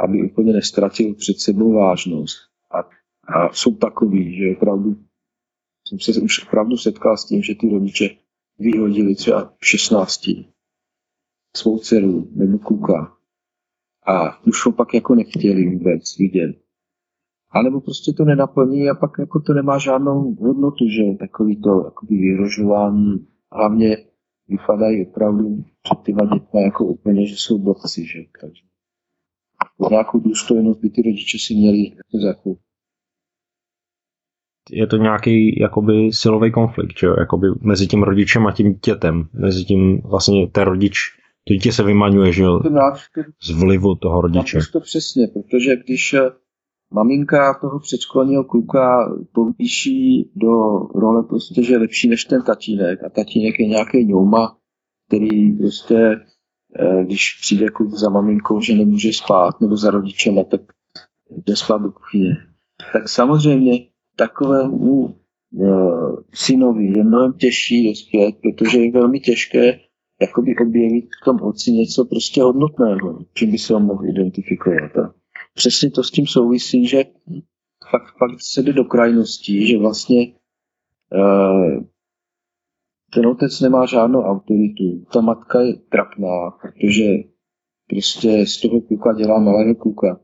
aby 0.05 0.31
úplně 0.31 0.53
nestratil 0.53 1.15
před 1.15 1.39
sebou 1.39 1.73
vážnost. 1.73 2.37
A, 2.71 2.79
a 3.35 3.53
jsou 3.53 3.75
takový, 3.75 4.37
že 4.37 4.57
opravdu 4.57 4.97
jsem 5.89 5.99
se 5.99 6.21
už 6.21 6.47
opravdu 6.47 6.77
setkal 6.77 7.17
s 7.17 7.25
tím, 7.25 7.43
že 7.43 7.55
ty 7.55 7.69
rodiče 7.71 8.11
vyhodili 8.61 9.15
třeba 9.15 9.55
v 9.59 9.67
16 9.67 10.21
svou 11.57 11.79
dceru 11.79 12.29
nebo 12.35 12.59
kluka 12.59 13.17
a 14.07 14.43
už 14.47 14.67
ho 14.67 14.73
pak 14.73 14.95
jako 14.95 15.15
nechtěli 15.15 15.71
vůbec 15.75 16.19
vidět. 16.19 16.57
A 17.51 17.63
nebo 17.63 17.81
prostě 17.81 18.13
to 18.13 18.25
nenaplní 18.25 18.91
a 18.91 18.95
pak 18.95 19.11
jako 19.19 19.41
to 19.41 19.53
nemá 19.53 19.79
žádnou 19.79 20.35
hodnotu, 20.35 20.85
že 20.89 21.19
takový 21.19 21.63
to 21.63 21.85
jakoby 21.85 22.15
vyrožování, 22.15 23.27
hlavně 23.53 23.97
vypadají 24.49 25.07
opravdu 25.07 25.65
před 25.83 25.99
těma 26.05 26.35
dětma 26.35 26.61
jako 26.61 26.85
úplně, 26.87 27.27
že 27.27 27.35
jsou 27.37 27.59
blbci, 27.59 28.07
že? 28.07 28.19
Takže 28.41 28.63
nějakou 29.91 30.21
důstojnost 30.21 30.81
by 30.81 30.91
ty 30.91 31.03
rodiče 31.03 31.39
si 31.39 31.55
měli 31.55 31.79
jako 31.79 32.19
zachovat. 32.27 32.59
Je 34.71 34.87
to 34.87 34.97
nějaký 34.97 35.61
jakoby 35.61 36.13
silový 36.13 36.53
konflikt, 36.53 36.99
že 36.99 37.07
jo? 37.07 37.15
Jakoby 37.19 37.47
mezi 37.61 37.87
tím 37.87 38.03
rodičem 38.03 38.47
a 38.47 38.53
tím 38.53 38.79
dětem. 38.87 39.29
Mezi 39.33 39.65
tím 39.65 40.01
vlastně 40.01 40.47
ten 40.47 40.65
rodič, 40.65 40.99
to 41.49 41.55
dítě 41.55 41.73
se 41.73 41.83
vymaňuje, 41.83 42.33
že 42.33 42.43
jo? 42.43 42.61
Z 43.43 43.51
vlivu 43.51 43.95
toho 43.95 44.21
rodiče. 44.21 44.59
to 44.73 44.81
přesně, 44.81 45.29
protože 45.29 45.77
když 45.77 46.15
eh, 46.15 46.31
maminka 46.93 47.59
toho 47.61 47.79
předškolního 47.79 48.45
kluka 48.45 49.15
povýší 49.33 50.31
do 50.37 50.79
role 50.95 51.23
prostě, 51.23 51.63
že 51.63 51.73
je 51.73 51.79
lepší 51.79 52.09
než 52.09 52.25
ten 52.25 52.43
tatínek 52.43 53.05
a 53.05 53.09
tatínek 53.09 53.61
je 53.61 53.67
nějaký 53.67 54.05
ňouma, 54.05 54.57
který 55.09 55.53
prostě, 55.53 56.17
eh, 56.79 57.05
když 57.05 57.39
přijde 57.41 57.69
kluk 57.69 57.91
za 57.91 58.11
maminkou, 58.11 58.61
že 58.61 58.75
nemůže 58.75 59.13
spát 59.13 59.61
nebo 59.61 59.77
za 59.77 59.91
rodičem, 59.91 60.45
tak 60.51 60.61
jde 61.31 61.57
spát 61.57 61.83
do 61.83 61.93
kuchyně. 61.93 62.37
Tak 62.93 63.09
samozřejmě 63.09 63.90
takovému 64.17 65.15
uh, 65.53 66.17
synovi 66.35 66.85
je 66.85 67.05
mnohem 67.05 67.33
těžší 67.33 67.89
dospět, 67.89 68.35
protože 68.43 68.79
je 68.79 68.93
velmi 68.93 69.21
těžké 69.21 69.81
jakoby 70.21 70.57
objevit 70.57 71.05
v 71.23 71.25
tom 71.25 71.43
otci 71.43 71.73
něco 71.73 72.05
prostě 72.05 72.43
hodnotného, 72.43 73.19
čím 73.35 73.51
by 73.51 73.59
se 73.59 73.75
ho 73.75 73.81
mohl 73.81 74.09
identifikovat. 74.09 74.97
A 74.99 75.15
přesně 75.55 75.91
to 75.91 76.03
s 76.03 76.11
tím 76.11 76.27
souvisí, 76.27 76.87
že 76.87 77.05
fakt, 77.91 78.19
fakt 78.19 78.41
se 78.41 78.63
jde 78.63 78.73
do 78.73 78.85
krajností, 78.85 79.67
že 79.67 79.79
vlastně 79.79 80.33
uh, 81.15 81.85
ten 83.15 83.27
otec 83.27 83.61
nemá 83.61 83.87
žádnou 83.87 84.23
autoritu. 84.23 85.05
Ta 85.13 85.21
matka 85.21 85.61
je 85.61 85.75
trapná, 85.75 86.51
protože 86.51 87.05
prostě 87.89 88.47
z 88.47 88.61
toho 88.61 88.81
kluka 88.81 89.13
dělá 89.13 89.41
malého 89.41 89.75
kluka. 89.75 90.21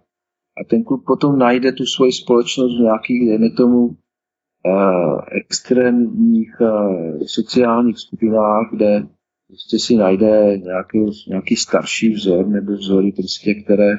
A 0.61 0.65
ten 0.65 0.85
kluk 0.85 1.05
potom 1.07 1.39
najde 1.39 1.73
tu 1.73 1.85
svoji 1.85 2.13
společnost 2.13 2.79
v 2.79 2.83
nějakých, 2.83 3.29
dejme 3.29 3.51
tomu, 3.51 3.87
uh, 3.87 5.21
extrémních 5.33 6.61
uh, 6.61 7.21
sociálních 7.27 7.99
skupinách, 7.99 8.71
kde 8.73 9.07
prostě 9.47 9.79
si 9.79 9.97
najde 9.97 10.59
nějaký, 10.59 10.99
nějaký 11.29 11.57
starší 11.57 12.13
vzor 12.13 12.49
nebo 12.49 12.73
vzory, 12.73 13.13
prostě, 13.13 13.55
které 13.55 13.93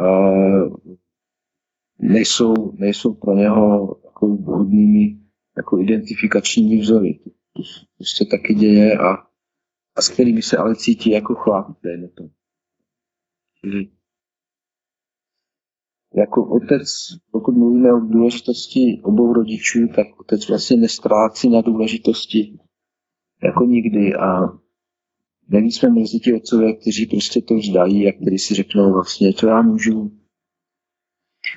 uh, 0.00 0.76
nejsou, 1.98 2.54
nejsou 2.72 3.14
pro 3.14 3.34
něho 3.34 3.96
jako 4.04 4.26
vhodnými 4.28 5.18
jako 5.56 5.78
identifikačními 5.78 6.78
vzory. 6.78 7.20
To, 7.52 7.62
to 7.98 8.04
se 8.04 8.24
taky 8.30 8.54
děje 8.54 8.98
a, 8.98 9.16
a 9.96 10.02
s 10.02 10.08
kterými 10.08 10.42
se 10.42 10.56
ale 10.56 10.76
cítí 10.76 11.10
jako 11.10 11.34
chlap, 11.34 11.66
dejme 11.82 12.08
to. 12.08 12.24
Jako 16.16 16.48
otec, 16.48 16.88
pokud 17.30 17.56
mluvíme 17.56 17.92
o 17.92 18.00
důležitosti 18.00 19.00
obou 19.02 19.32
rodičů, 19.32 19.88
tak 19.96 20.06
otec 20.20 20.48
vlastně 20.48 20.76
nestrácí 20.76 21.50
na 21.50 21.60
důležitosti 21.60 22.58
jako 23.42 23.64
nikdy 23.64 24.14
a 24.14 24.40
nevíc 25.48 25.76
jsme 25.76 25.90
mezi 25.90 26.18
ti 26.18 26.32
otcové, 26.34 26.72
kteří 26.72 27.06
prostě 27.06 27.40
to 27.40 27.54
vzdají 27.54 28.08
a 28.08 28.12
kteří 28.12 28.38
si 28.38 28.54
řeknou 28.54 28.92
vlastně, 28.92 29.32
co 29.32 29.46
já 29.46 29.62
můžu 29.62 30.12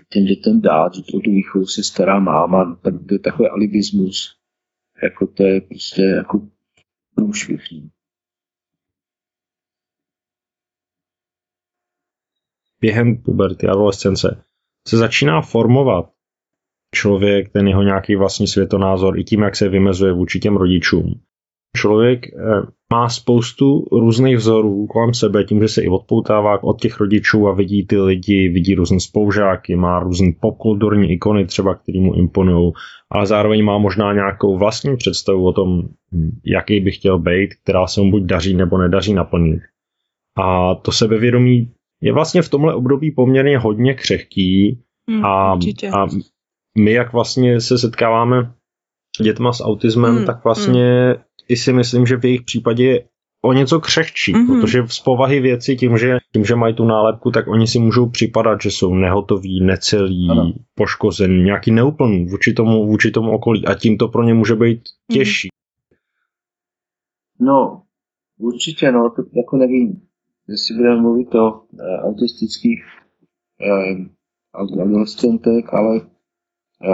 těm 0.09 0.25
dětem 0.25 0.61
dát, 0.61 0.93
že 0.93 1.01
tu 1.03 1.31
výchovu 1.31 1.65
se 1.65 1.83
stará 1.83 2.19
máma, 2.19 2.75
tak 2.75 2.93
to 3.07 3.13
je 3.13 3.19
takový 3.19 3.49
alibismus. 3.49 4.35
Jako 5.03 5.27
to 5.27 5.43
je 5.43 5.61
prostě 5.61 6.01
jako 6.01 6.47
průšvihný. 7.15 7.91
Během 12.81 13.17
puberty, 13.17 13.67
adolescence 13.67 14.48
se 14.87 14.97
začíná 14.97 15.41
formovat 15.41 16.05
člověk, 16.95 17.49
ten 17.49 17.67
jeho 17.67 17.83
nějaký 17.83 18.15
vlastní 18.15 18.47
světonázor 18.47 19.19
i 19.19 19.23
tím, 19.23 19.41
jak 19.41 19.55
se 19.55 19.69
vymezuje 19.69 20.13
vůči 20.13 20.39
těm 20.39 20.57
rodičům. 20.57 21.19
Člověk 21.77 22.27
eh, 22.27 22.61
má 22.93 23.09
spoustu 23.09 23.85
různých 23.91 24.37
vzorů 24.37 24.87
kolem 24.87 25.13
sebe, 25.13 25.43
tím, 25.43 25.61
že 25.61 25.67
se 25.67 25.81
i 25.81 25.87
odpoutává 25.87 26.63
od 26.63 26.81
těch 26.81 26.99
rodičů 26.99 27.47
a 27.47 27.53
vidí 27.53 27.87
ty 27.87 27.97
lidi, 27.97 28.49
vidí 28.49 28.75
různé 28.75 28.99
spoužáky, 28.99 29.75
má 29.75 29.99
různé 29.99 30.31
popkulturní 30.41 31.11
ikony 31.11 31.45
třeba, 31.45 31.75
které 31.75 31.99
mu 31.99 32.15
imponují, 32.15 32.71
ale 33.11 33.25
zároveň 33.25 33.63
má 33.63 33.77
možná 33.77 34.13
nějakou 34.13 34.57
vlastní 34.57 34.97
představu 34.97 35.45
o 35.45 35.53
tom, 35.53 35.81
jaký 36.45 36.79
by 36.79 36.91
chtěl 36.91 37.19
být, 37.19 37.49
která 37.63 37.87
se 37.87 38.01
mu 38.01 38.11
buď 38.11 38.23
daří 38.23 38.53
nebo 38.55 38.77
nedaří 38.77 39.13
naplnit. 39.13 39.59
A 40.37 40.75
to 40.75 40.91
sebevědomí 40.91 41.71
je 42.01 42.13
vlastně 42.13 42.41
v 42.41 42.49
tomhle 42.49 42.73
období 42.75 43.11
poměrně 43.11 43.57
hodně 43.57 43.93
křehký 43.93 44.79
Hmm, 45.09 45.25
a, 45.25 45.53
určitě. 45.53 45.89
a 45.89 46.07
my, 46.77 46.91
jak 46.91 47.13
vlastně 47.13 47.61
se 47.61 47.77
setkáváme 47.77 48.53
dětma 49.23 49.53
s 49.53 49.63
autismem, 49.63 50.15
Hmm, 50.15 50.25
tak 50.25 50.43
vlastně 50.43 51.15
i 51.49 51.55
si 51.57 51.73
myslím, 51.73 52.05
že 52.05 52.17
v 52.17 52.25
jejich 52.25 52.41
případě 52.41 52.83
je 52.85 53.03
o 53.43 53.53
něco 53.53 53.79
křehčí, 53.79 54.33
Mhm. 54.33 54.47
protože 54.47 54.83
z 54.87 54.99
povahy 54.99 55.39
věci, 55.39 55.75
tím 55.75 55.97
že, 55.97 56.17
tím, 56.33 56.45
že 56.45 56.55
mají 56.55 56.73
tu 56.75 56.85
nálepku, 56.85 57.31
tak 57.31 57.47
oni 57.47 57.67
si 57.67 57.79
můžou 57.79 58.09
připadat, 58.09 58.61
že 58.61 58.71
jsou 58.71 58.93
nehotoví, 58.93 59.61
necelí, 59.61 60.27
Ano. 60.31 60.53
poškozený, 60.75 61.43
nějaký 61.43 61.71
neúplný 61.71 62.25
vůči 62.25 62.53
tomu, 62.53 62.87
vůči 62.87 63.11
tomu 63.11 63.31
okolí 63.31 63.65
a 63.65 63.75
tím 63.75 63.97
to 63.97 64.07
pro 64.07 64.23
ně 64.23 64.33
může 64.33 64.55
být 64.55 64.77
Mhm. 65.09 65.17
těžší. 65.19 65.47
No, 67.39 67.81
určitě, 68.37 68.91
no, 68.91 69.09
to 69.15 69.21
jako 69.37 69.57
nevím, 69.57 70.01
jestli 70.49 70.75
budeme 70.75 71.01
mluvit 71.01 71.35
o 71.35 71.61
e, 71.79 71.97
autistických 71.97 72.83
e, 73.61 73.69
adolescentek, 74.53 75.73
ale 75.73 75.97
e, 75.97 76.89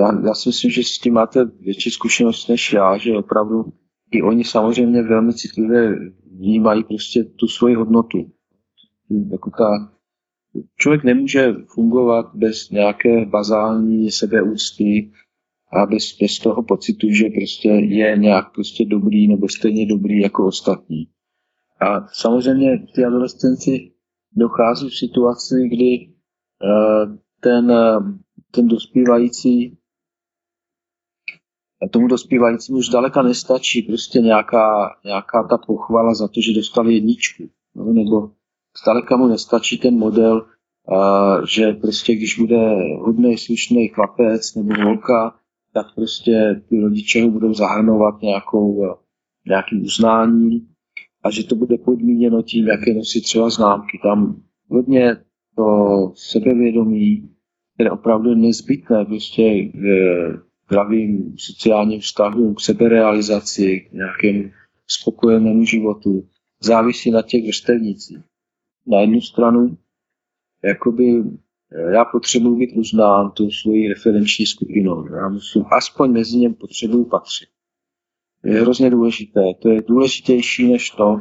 já, 0.00 0.20
já 0.26 0.34
si 0.34 0.48
myslím, 0.48 0.70
že 0.70 0.82
s 0.82 0.98
tím 0.98 1.14
máte 1.14 1.44
větší 1.44 1.90
zkušenost 1.90 2.48
než 2.48 2.72
já, 2.72 2.96
že 2.96 3.16
opravdu 3.16 3.72
i 4.10 4.22
oni 4.22 4.44
samozřejmě 4.44 5.02
velmi 5.02 5.34
citlivě 5.34 5.96
vnímají 6.32 6.84
prostě 6.84 7.24
tu 7.24 7.46
svoji 7.46 7.74
hodnotu. 7.74 8.30
Jako 9.30 9.50
ta, 9.50 9.92
člověk 10.76 11.04
nemůže 11.04 11.54
fungovat 11.66 12.30
bez 12.34 12.70
nějaké 12.70 13.26
bazální 13.26 14.10
sebeúcty 14.10 15.12
a 15.72 15.86
bez, 15.86 16.18
bez 16.20 16.38
toho 16.38 16.62
pocitu, 16.62 17.06
že 17.10 17.24
prostě 17.28 17.68
je 17.68 18.16
nějak 18.16 18.52
prostě 18.54 18.84
dobrý 18.84 19.28
nebo 19.28 19.48
stejně 19.48 19.86
dobrý 19.86 20.20
jako 20.20 20.46
ostatní. 20.46 21.08
A 21.80 22.06
samozřejmě 22.12 22.78
té 22.94 23.04
adolescenci 23.04 23.92
dochází 24.32 24.88
v 24.88 24.98
situaci, 24.98 25.54
kdy 25.68 26.08
uh, 26.08 27.16
ten, 27.40 27.70
uh, 27.70 28.18
ten 28.50 28.68
dospívající 28.68 29.80
tomu 31.88 32.06
dospívajícímu 32.06 32.78
už 32.78 32.88
daleka 32.88 33.22
nestačí 33.22 33.82
prostě 33.82 34.18
nějaká, 34.18 34.96
nějaká 35.04 35.46
ta 35.50 35.58
pochvala 35.58 36.14
za 36.14 36.28
to, 36.28 36.40
že 36.40 36.54
dostal 36.54 36.90
jedničku. 36.90 37.50
No, 37.74 37.92
nebo 37.92 38.30
zdaleka 38.82 39.16
mu 39.16 39.26
nestačí 39.26 39.78
ten 39.78 39.98
model, 39.98 40.46
a, 40.88 41.46
že 41.46 41.72
prostě 41.72 42.14
když 42.14 42.38
bude 42.38 42.74
hodný, 42.98 43.38
slušný 43.38 43.88
chlapec 43.88 44.54
nebo 44.54 44.82
holka, 44.84 45.34
tak 45.74 45.86
prostě 45.94 46.62
ty 46.68 46.80
rodiče 46.80 47.22
ho 47.22 47.30
budou 47.30 47.54
zahrnovat 47.54 48.22
nějakou, 48.22 48.96
nějakým 49.46 49.82
uznáním 49.82 50.66
a 51.22 51.30
že 51.30 51.44
to 51.44 51.54
bude 51.54 51.78
podmíněno 51.78 52.42
tím, 52.42 52.66
jaké 52.66 52.94
nosí 52.94 53.22
třeba 53.22 53.50
známky. 53.50 54.00
Tam 54.02 54.42
hodně 54.68 55.16
to 55.56 56.12
sebevědomí, 56.14 57.30
které 57.74 57.90
opravdu 57.90 58.30
je 58.30 58.36
nezbytné 58.36 59.04
prostě 59.04 59.64
k 59.64 59.76
zdravým 60.66 61.34
sociálním 61.38 62.00
vztahům, 62.00 62.54
k 62.54 62.60
seberealizaci, 62.60 63.80
k 63.80 63.92
nějakému 63.92 64.50
spokojenému 64.86 65.64
životu, 65.64 66.28
závisí 66.60 67.10
na 67.10 67.22
těch 67.22 67.44
vrstevnících. 67.44 68.18
Na 68.86 69.00
jednu 69.00 69.20
stranu, 69.20 69.78
jakoby 70.64 71.24
já 71.92 72.04
potřebuji 72.04 72.56
být 72.56 72.76
uznán 72.76 73.30
tou 73.30 73.50
svojí 73.50 73.88
referenční 73.88 74.46
skupinou. 74.46 75.14
Já 75.14 75.28
musím, 75.28 75.64
aspoň 75.70 76.12
mezi 76.12 76.36
něm 76.36 76.54
potřebuji 76.54 77.04
patřit. 77.04 77.48
Je 78.44 78.60
hrozně 78.60 78.90
důležité. 78.90 79.40
To 79.62 79.68
je 79.68 79.82
důležitější 79.82 80.72
než 80.72 80.90
to, 80.90 81.20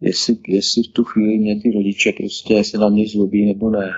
jestli, 0.00 0.36
jestli 0.48 0.82
v 0.82 0.92
tu 0.92 1.04
chvíli 1.04 1.38
mě 1.38 1.60
ty 1.62 1.70
rodiče 1.70 2.12
prostě 2.12 2.64
se 2.64 2.78
na 2.78 2.88
mě 2.88 3.08
zlobí 3.08 3.46
nebo 3.46 3.70
ne. 3.70 3.90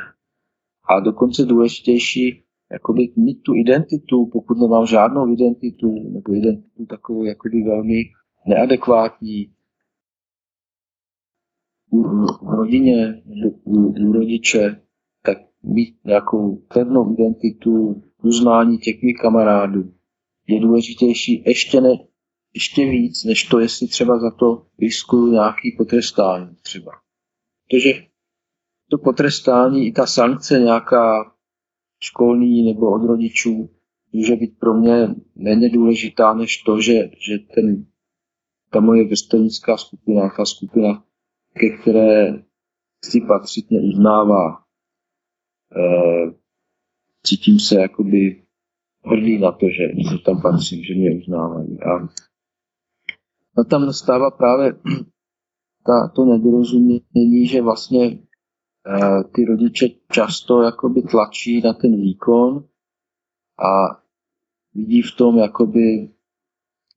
A 0.84 1.00
dokonce 1.00 1.44
důležitější, 1.44 2.42
jakoby 2.72 3.12
mít 3.16 3.42
tu 3.42 3.54
identitu, 3.54 4.26
pokud 4.32 4.58
nemám 4.58 4.86
žádnou 4.86 5.32
identitu, 5.32 6.10
nebo 6.12 6.34
identitu 6.34 6.86
takovou 6.86 7.24
jakoby 7.24 7.62
velmi 7.62 8.02
neadekvátní, 8.46 9.52
u, 11.90 12.02
v 12.26 12.54
rodině, 12.56 13.22
u, 13.64 13.86
u 14.08 14.12
rodiče, 14.12 14.82
tak 15.22 15.38
mít 15.62 15.94
nějakou 16.04 16.56
pevnou 16.56 17.12
identitu, 17.12 18.02
uznání 18.22 18.78
těch 18.78 19.02
mých 19.02 19.16
kamarádů 19.22 19.92
je 20.48 20.60
důležitější 20.60 21.42
ještě, 21.46 21.80
ne, 21.80 21.90
ještě 22.54 22.84
víc, 22.84 23.24
než 23.24 23.44
to, 23.44 23.58
jestli 23.58 23.88
třeba 23.88 24.18
za 24.18 24.30
to 24.30 24.66
riskuju 24.78 25.32
nějaký 25.32 25.74
potrestání 25.78 26.56
třeba. 26.62 26.92
Protože 27.68 27.92
to 28.90 28.98
potrestání 28.98 29.86
i 29.86 29.92
ta 29.92 30.06
sankce 30.06 30.60
nějaká 30.60 31.34
školní 32.02 32.62
nebo 32.72 32.94
od 32.94 33.06
rodičů 33.06 33.70
může 34.12 34.36
být 34.36 34.58
pro 34.58 34.74
mě 34.74 35.08
méně 35.34 35.70
důležitá 35.70 36.34
než 36.34 36.56
to, 36.56 36.80
že, 36.80 37.10
že 37.26 37.38
ten, 37.54 37.86
ta 38.70 38.80
moje 38.80 39.04
vrstevnická 39.04 39.76
skupina, 39.76 40.30
ta 40.36 40.44
skupina, 40.44 41.04
ke 41.60 41.68
které 41.68 42.42
si 43.04 43.20
patřitně 43.20 43.80
uznává, 43.80 44.64
e, 45.76 45.82
cítím 47.22 47.58
se 47.58 47.80
jakoby 47.80 48.42
hrdý 49.04 49.38
na 49.38 49.52
to, 49.52 49.66
že, 49.68 49.84
že 50.10 50.18
tam 50.24 50.42
patřím, 50.42 50.84
že 50.84 50.94
mě 50.94 51.10
uznávají. 51.16 51.78
A 51.82 52.08
No 53.58 53.64
tam 53.64 53.86
nastává 53.86 54.30
právě 54.30 54.72
ta, 55.86 56.08
to 56.14 56.24
nedorozumění, 56.24 57.46
že 57.46 57.62
vlastně 57.62 58.08
uh, 58.08 59.22
ty 59.34 59.44
rodiče 59.44 59.88
často 60.12 60.62
jakoby 60.62 61.02
tlačí 61.02 61.60
na 61.60 61.72
ten 61.72 61.96
výkon 61.96 62.64
a 63.58 64.02
vidí 64.74 65.02
v 65.02 65.16
tom 65.16 65.38
jakoby 65.38 66.10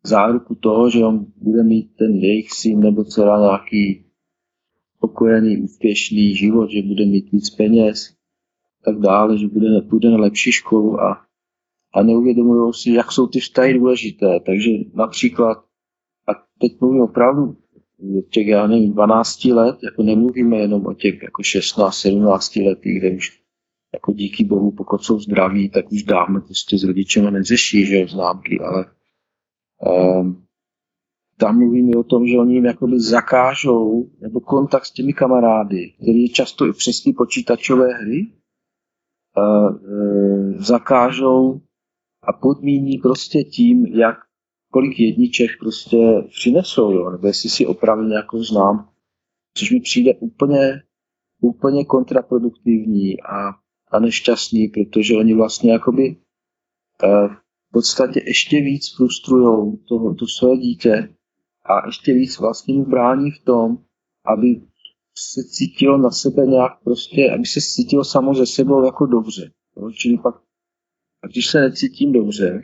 záruku 0.03 0.55
toho, 0.55 0.89
že 0.89 1.05
on 1.05 1.25
bude 1.35 1.63
mít 1.63 1.95
ten 1.95 2.11
jejich 2.11 2.51
syn 2.51 2.79
nebo 2.79 3.03
dcera 3.03 3.39
nějaký 3.39 4.05
spokojený, 4.97 5.57
úspěšný 5.57 6.35
život, 6.35 6.69
že 6.69 6.81
bude 6.81 7.05
mít 7.05 7.31
víc 7.31 7.49
peněz, 7.49 8.15
tak 8.85 8.99
dále, 8.99 9.37
že 9.37 9.47
bude, 9.47 9.81
bude 9.81 10.09
na 10.09 10.17
lepší 10.17 10.51
školu 10.51 11.01
a, 11.01 11.25
a 11.93 12.03
neuvědomují 12.03 12.73
si, 12.73 12.91
jak 12.91 13.11
jsou 13.11 13.27
ty 13.27 13.39
vztahy 13.39 13.73
důležité. 13.73 14.39
Takže 14.45 14.69
například 14.93 15.64
a 16.27 16.31
teď 16.59 16.81
mluvím 16.81 17.01
opravdu 17.01 17.57
těch, 18.29 18.47
já 18.47 18.67
nevím, 18.67 18.93
12 18.93 19.45
let, 19.45 19.77
jako 19.83 20.03
nemluvíme 20.03 20.57
jenom 20.57 20.85
o 20.85 20.93
těch 20.93 21.23
jako 21.23 21.43
16, 21.43 21.95
17 21.95 22.55
letých, 22.55 22.99
kde 22.99 23.11
už 23.11 23.45
jako 23.93 24.11
díky 24.11 24.43
bohu, 24.45 24.71
pokud 24.71 25.03
jsou 25.03 25.19
zdraví, 25.19 25.69
tak 25.69 25.91
už 25.91 26.03
dávno 26.03 26.41
prostě 26.41 26.77
s 26.77 26.83
rodičem 26.83 27.33
neřeší, 27.33 27.85
že 27.85 27.99
jo, 27.99 28.07
známky, 28.07 28.59
ale 28.59 28.85
um, 30.19 30.45
tam 31.37 31.59
mluvíme 31.59 31.97
o 31.97 32.03
tom, 32.03 32.27
že 32.27 32.37
oni 32.37 32.53
jim 32.53 32.65
jakoby 32.65 32.99
zakážou, 32.99 34.09
nebo 34.19 34.39
kontakt 34.39 34.85
s 34.85 34.91
těmi 34.91 35.13
kamarády, 35.13 35.93
který 36.01 36.21
je 36.21 36.29
často 36.29 36.65
i 36.65 36.73
přes 36.73 37.03
ty 37.03 37.13
počítačové 37.13 37.93
hry, 37.93 38.27
uh, 39.37 39.75
uh, 39.75 40.53
zakážou 40.57 41.61
a 42.23 42.33
podmíní 42.33 42.97
prostě 42.97 43.43
tím, 43.43 43.85
jak 43.85 44.24
kolik 44.75 44.99
jedniček 44.99 45.51
prostě 45.59 45.97
přinesou, 46.29 46.91
jo? 46.91 47.09
nebo 47.09 47.27
jestli 47.27 47.49
si 47.49 47.65
opravdu 47.65 48.03
nějakou 48.03 48.43
znám, 48.43 48.89
což 49.57 49.71
mi 49.71 49.79
přijde 49.79 50.13
úplně, 50.15 50.83
úplně 51.41 51.85
kontraproduktivní 51.85 53.21
a, 53.21 53.49
a 53.91 53.99
nešťastný, 53.99 54.67
protože 54.67 55.15
oni 55.15 55.33
vlastně 55.33 55.71
jakoby 55.71 56.15
eh, 57.03 57.27
v 57.67 57.71
podstatě 57.71 58.21
ještě 58.25 58.61
víc 58.61 58.95
frustrují 58.95 59.77
to, 59.77 60.13
to 60.13 60.27
své 60.27 60.57
dítě 60.57 61.15
a 61.65 61.85
ještě 61.85 62.13
víc 62.13 62.39
vlastně 62.39 62.73
mu 62.73 62.85
brání 62.85 63.31
v 63.31 63.43
tom, 63.45 63.77
aby 64.25 64.61
se 65.17 65.43
cítilo 65.43 65.97
na 65.97 66.11
sebe 66.11 66.45
nějak 66.45 66.83
prostě, 66.83 67.31
aby 67.31 67.45
se 67.45 67.59
cítilo 67.61 68.03
samo 68.03 68.33
ze 68.33 68.45
sebou 68.45 68.85
jako 68.85 69.05
dobře. 69.05 69.51
Jo? 69.77 69.91
Čili 69.91 70.17
pak, 70.17 70.35
když 71.31 71.47
se 71.47 71.61
necítím 71.61 72.11
dobře, 72.11 72.61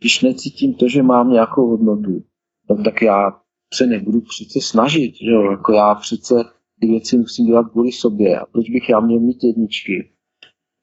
když 0.00 0.22
necítím 0.22 0.74
to, 0.74 0.88
že 0.88 1.02
mám 1.02 1.30
nějakou 1.30 1.66
hodnotu, 1.66 2.24
no, 2.70 2.84
tak 2.84 3.02
já 3.02 3.40
se 3.74 3.86
nebudu 3.86 4.20
přece 4.20 4.60
snažit, 4.60 5.14
že 5.16 5.30
jo? 5.30 5.50
Jako 5.50 5.72
já 5.72 5.94
přece 5.94 6.34
ty 6.80 6.86
věci 6.86 7.18
musím 7.18 7.46
dělat 7.46 7.70
kvůli 7.70 7.92
sobě. 7.92 8.40
A 8.40 8.46
proč 8.46 8.70
bych 8.70 8.88
já 8.88 9.00
měl 9.00 9.20
mít 9.20 9.44
jedničky, 9.44 10.12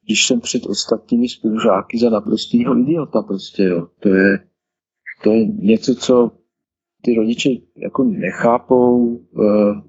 když 0.06 0.28
jsem 0.28 0.40
před 0.40 0.66
ostatními 0.66 1.30
spolužáky 1.30 2.00
za 2.00 2.10
naprostýho 2.10 2.80
idiota 2.80 3.22
prostě, 3.22 3.64
jo. 3.64 3.88
To 4.00 4.10
je, 4.10 4.40
to 5.24 5.32
je 5.32 5.46
něco, 5.46 5.96
co 5.96 6.32
ty 7.02 7.16
rodiče 7.16 7.50
jako 7.78 8.04
nechápou 8.04 9.16
uh, 9.16 9.82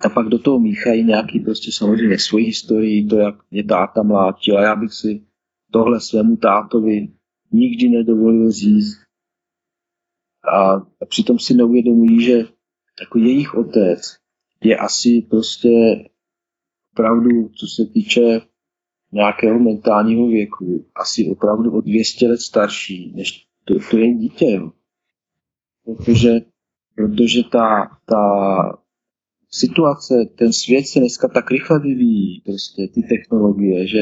a 0.00 0.08
pak 0.08 0.26
do 0.28 0.38
toho 0.38 0.58
míchají 0.58 1.04
nějaký 1.04 1.40
prostě 1.40 1.72
samozřejmě 1.72 2.18
svoji 2.18 2.44
historii, 2.44 3.06
to, 3.06 3.16
jak 3.16 3.34
mě 3.50 3.64
táta 3.64 4.02
mlátil 4.02 4.58
a 4.58 4.62
já 4.62 4.76
bych 4.76 4.92
si 4.92 5.22
tohle 5.72 6.00
svému 6.00 6.36
tátovi 6.36 7.08
nikdy 7.52 7.88
nedovolil 7.88 8.50
říct. 8.52 8.96
A, 10.52 10.72
a 10.74 11.06
přitom 11.08 11.38
si 11.38 11.54
neuvědomují, 11.54 12.24
že 12.24 12.38
jako 13.00 13.18
jejich 13.18 13.54
otec 13.54 14.16
je 14.64 14.76
asi 14.76 15.26
prostě 15.30 15.68
opravdu, 16.92 17.48
co 17.48 17.66
se 17.66 17.86
týče 17.92 18.40
nějakého 19.12 19.58
mentálního 19.58 20.26
věku, 20.26 20.86
asi 20.94 21.28
opravdu 21.30 21.72
o 21.72 21.80
200 21.80 22.26
let 22.26 22.40
starší, 22.40 23.12
než 23.16 23.46
to, 23.64 23.74
to 23.90 23.98
je 23.98 24.14
dítě. 24.14 24.60
Protože, 25.84 26.40
protože 26.94 27.42
ta, 27.42 27.98
ta 28.06 28.22
situace, 29.50 30.14
ten 30.38 30.52
svět 30.52 30.86
se 30.86 30.98
dneska 30.98 31.28
tak 31.28 31.50
rychle 31.50 31.80
vyvíjí, 31.80 32.40
prostě 32.40 32.88
ty 32.94 33.02
technologie, 33.02 33.86
že, 33.86 33.98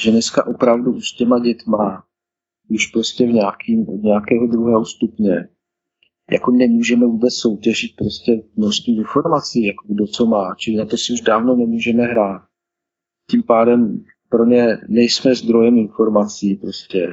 že 0.00 0.10
dneska 0.10 0.46
opravdu 0.46 0.92
už 0.92 1.08
s 1.08 1.16
těma 1.16 1.38
dětma 1.38 2.05
už 2.70 2.86
prostě 2.86 3.26
v 3.26 3.32
nějakým, 3.32 3.88
od 3.88 4.02
nějakého 4.02 4.46
druhého 4.46 4.84
stupně 4.84 5.48
jako 6.32 6.50
nemůžeme 6.50 7.06
vůbec 7.06 7.34
soutěžit 7.34 7.96
prostě 7.96 8.42
množství 8.56 8.96
informací, 8.96 9.66
jako 9.66 9.84
kdo 9.88 10.06
co 10.06 10.26
má, 10.26 10.54
čili 10.58 10.76
na 10.76 10.84
to 10.84 10.96
si 10.96 11.12
už 11.12 11.20
dávno 11.20 11.56
nemůžeme 11.56 12.02
hrát. 12.02 12.42
Tím 13.30 13.42
pádem 13.42 14.04
pro 14.28 14.44
ně 14.44 14.78
nejsme 14.88 15.34
zdrojem 15.34 15.78
informací 15.78 16.54
prostě, 16.54 17.10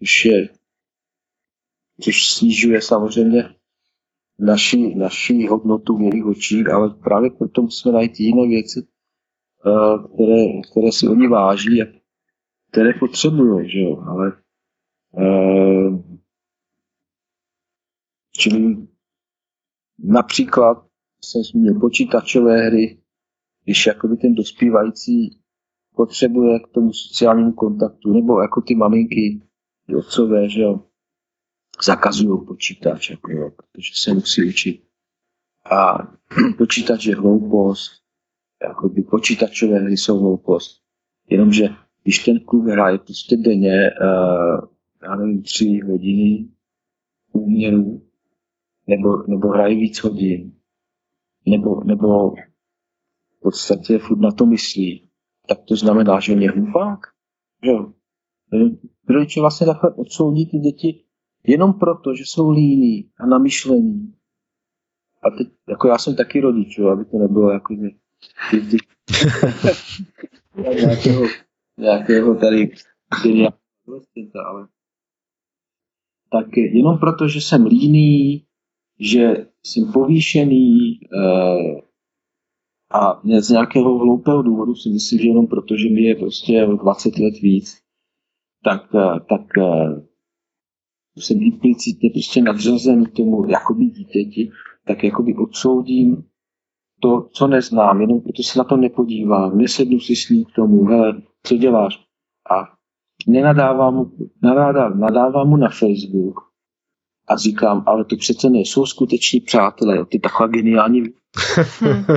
už 0.00 0.24
je, 0.24 0.48
což 2.00 2.32
snižuje 2.32 2.82
samozřejmě 2.82 3.44
naši, 4.38 4.94
naši 4.94 5.46
hodnotu 5.46 5.96
v 5.96 6.02
jejich 6.02 6.26
očích, 6.26 6.70
ale 6.70 6.90
právě 6.90 7.30
proto 7.30 7.62
musíme 7.62 7.94
najít 7.94 8.20
jiné 8.20 8.48
věci, 8.48 8.86
eh, 9.66 10.08
které, 10.14 10.44
které 10.70 10.92
si 10.92 11.08
oni 11.08 11.28
váží 11.28 11.82
a 11.82 11.86
které 12.70 12.92
potřebují, 13.00 13.70
že 13.70 13.80
jo, 13.80 14.04
ale 14.06 14.32
čili 18.32 18.88
například 19.98 20.86
jsem 21.24 21.42
zmínil 21.42 21.80
počítačové 21.80 22.66
hry, 22.66 23.02
když 23.64 23.86
jakoby 23.86 24.16
ten 24.16 24.34
dospívající 24.34 25.40
potřebuje 25.96 26.60
k 26.60 26.68
tomu 26.68 26.92
sociálnímu 26.92 27.52
kontaktu, 27.52 28.12
nebo 28.12 28.42
jako 28.42 28.60
ty 28.60 28.74
maminky, 28.74 29.42
ty 29.86 29.94
otcové, 29.94 30.48
že 30.48 30.60
jo, 30.60 30.80
zakazují 31.84 32.46
počítač, 32.46 33.10
jako, 33.10 33.30
jo, 33.32 33.50
protože 33.50 33.92
se 33.94 34.14
musí 34.14 34.48
učit. 34.48 34.84
A 35.70 35.98
počítač 36.58 37.06
je 37.06 37.16
hloupost, 37.16 37.90
jakoby 38.62 39.02
počítačové 39.02 39.78
hry 39.78 39.96
jsou 39.96 40.18
hloupost. 40.18 40.82
Jenomže 41.30 41.68
když 42.02 42.24
ten 42.24 42.40
kluk 42.40 42.66
hraje 42.66 42.98
prostě 42.98 43.36
denně, 43.36 43.90
uh, 44.02 44.77
já 45.02 45.16
nevím, 45.16 45.42
tři 45.42 45.80
hodiny 45.86 46.48
úměru, 47.32 48.02
nebo, 48.86 49.22
nebo 49.26 49.48
hraje 49.48 49.74
víc 49.74 50.02
hodin, 50.02 50.52
nebo, 51.46 51.84
nebo 51.84 52.30
v 52.30 53.40
podstatě 53.42 53.98
furt 53.98 54.20
na 54.20 54.30
to 54.30 54.46
myslí, 54.46 55.08
tak 55.48 55.58
to 55.68 55.76
znamená, 55.76 56.20
že 56.20 56.32
on 56.32 56.42
je 56.42 56.50
hlupák. 56.50 57.00
Jo. 57.62 57.92
Rodiče 59.08 59.40
vlastně 59.40 59.66
takhle 59.66 59.94
odsoudí 59.94 60.50
ty 60.50 60.58
děti 60.58 61.04
jenom 61.46 61.72
proto, 61.72 62.14
že 62.14 62.24
jsou 62.26 62.50
líní 62.50 63.10
a 63.18 63.26
namyšlení. 63.26 64.14
A 65.22 65.30
teď, 65.30 65.48
jako 65.68 65.88
já 65.88 65.98
jsem 65.98 66.16
taky 66.16 66.40
rodič, 66.40 66.78
jo, 66.78 66.88
aby 66.88 67.04
to 67.04 67.18
nebylo 67.18 67.50
jako, 67.50 67.74
že 67.74 67.88
ty, 68.50 68.60
ty, 68.60 68.76
nějakého, 70.74 71.22
nějakého 71.78 72.34
tady 72.34 72.70
ale 74.46 74.68
tak 76.32 76.56
jenom 76.56 76.98
proto, 76.98 77.28
že 77.28 77.40
jsem 77.40 77.66
líný, 77.66 78.44
že 79.00 79.46
jsem 79.62 79.92
povýšený 79.92 81.00
eh, 81.04 81.80
a 82.90 83.20
z 83.40 83.50
nějakého 83.50 83.98
hloupého 83.98 84.42
důvodu 84.42 84.74
si 84.74 84.88
myslím, 84.88 85.20
že 85.20 85.28
jenom 85.28 85.46
proto, 85.46 85.76
že 85.76 85.88
mi 85.88 86.02
je 86.02 86.14
prostě 86.14 86.66
20 86.66 87.18
let 87.18 87.34
víc, 87.42 87.78
tak, 88.64 88.88
eh, 88.94 89.20
tak 89.28 89.58
eh, 89.58 90.02
jsem 91.16 91.42
implicitně 91.42 92.10
prostě 92.10 92.42
nadřazen 92.42 93.04
tomu 93.04 93.48
jakoby 93.48 93.84
dítěti, 93.84 94.50
tak 94.86 95.04
jakoby 95.04 95.34
odsoudím 95.34 96.24
to, 97.00 97.28
co 97.32 97.46
neznám, 97.46 98.00
jenom 98.00 98.20
proto 98.20 98.42
se 98.42 98.58
na 98.58 98.64
to 98.64 98.76
nepodívám, 98.76 99.58
nesednu 99.58 100.00
si 100.00 100.16
s 100.16 100.28
ním 100.28 100.44
k 100.44 100.52
tomu, 100.52 100.84
hele, 100.84 101.22
co 101.42 101.56
děláš? 101.56 102.04
A 102.50 102.77
nenadávám 103.26 103.94
mu, 103.94 104.12
nadávám, 104.42 105.00
nadávám 105.00 105.48
mu 105.48 105.56
na 105.56 105.68
Facebook 105.68 106.34
a 107.28 107.36
říkám, 107.36 107.84
ale 107.86 108.04
to 108.04 108.16
přece 108.16 108.50
nejsou 108.50 108.86
skuteční 108.86 109.40
přátelé, 109.40 110.06
ty 110.06 110.18
taková 110.18 110.46
geniální 110.46 111.02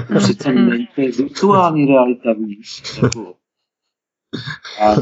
to 0.08 0.16
přece 0.18 0.54
není, 0.54 0.88
to 0.96 1.02
je 1.02 1.12
virtuální 1.12 1.86
realita, 1.86 2.34
víš. 2.34 2.84
A 4.82 4.96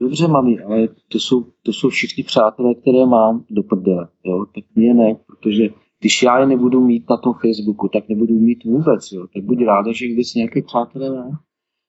dobře, 0.00 0.28
mami, 0.28 0.58
ale 0.60 0.88
to 1.08 1.18
jsou, 1.18 1.52
to 1.62 1.72
jsou 1.72 1.88
všichni 1.88 2.24
přátelé, 2.24 2.74
které 2.74 3.06
mám 3.06 3.44
do 3.50 3.62
prdele, 3.62 4.08
jo, 4.24 4.46
tak 4.54 4.64
mě 4.74 4.94
ne, 4.94 5.14
protože 5.26 5.68
když 6.00 6.22
já 6.22 6.40
je 6.40 6.46
nebudu 6.46 6.80
mít 6.80 7.10
na 7.10 7.16
tom 7.16 7.34
Facebooku, 7.34 7.88
tak 7.88 8.08
nebudu 8.08 8.34
mít 8.34 8.64
vůbec, 8.64 9.12
jo, 9.12 9.26
tak 9.34 9.44
buď 9.44 9.58
ráda, 9.64 9.92
že 9.92 10.08
vůbec 10.08 10.34
nějaké 10.34 10.62
přátelé 10.62 11.10
mám. 11.10 11.38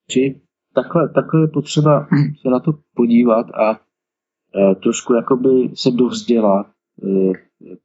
Či 0.09 0.41
takhle, 0.75 1.09
takhle 1.09 1.41
je 1.41 1.47
potřeba 1.47 2.07
se 2.41 2.49
na 2.49 2.59
to 2.59 2.73
podívat 2.95 3.47
a 3.51 3.71
e, 3.71 4.75
trošku 4.75 5.13
jakoby 5.13 5.69
se 5.73 5.91
dovzdělat 5.91 6.67
e, 7.03 7.31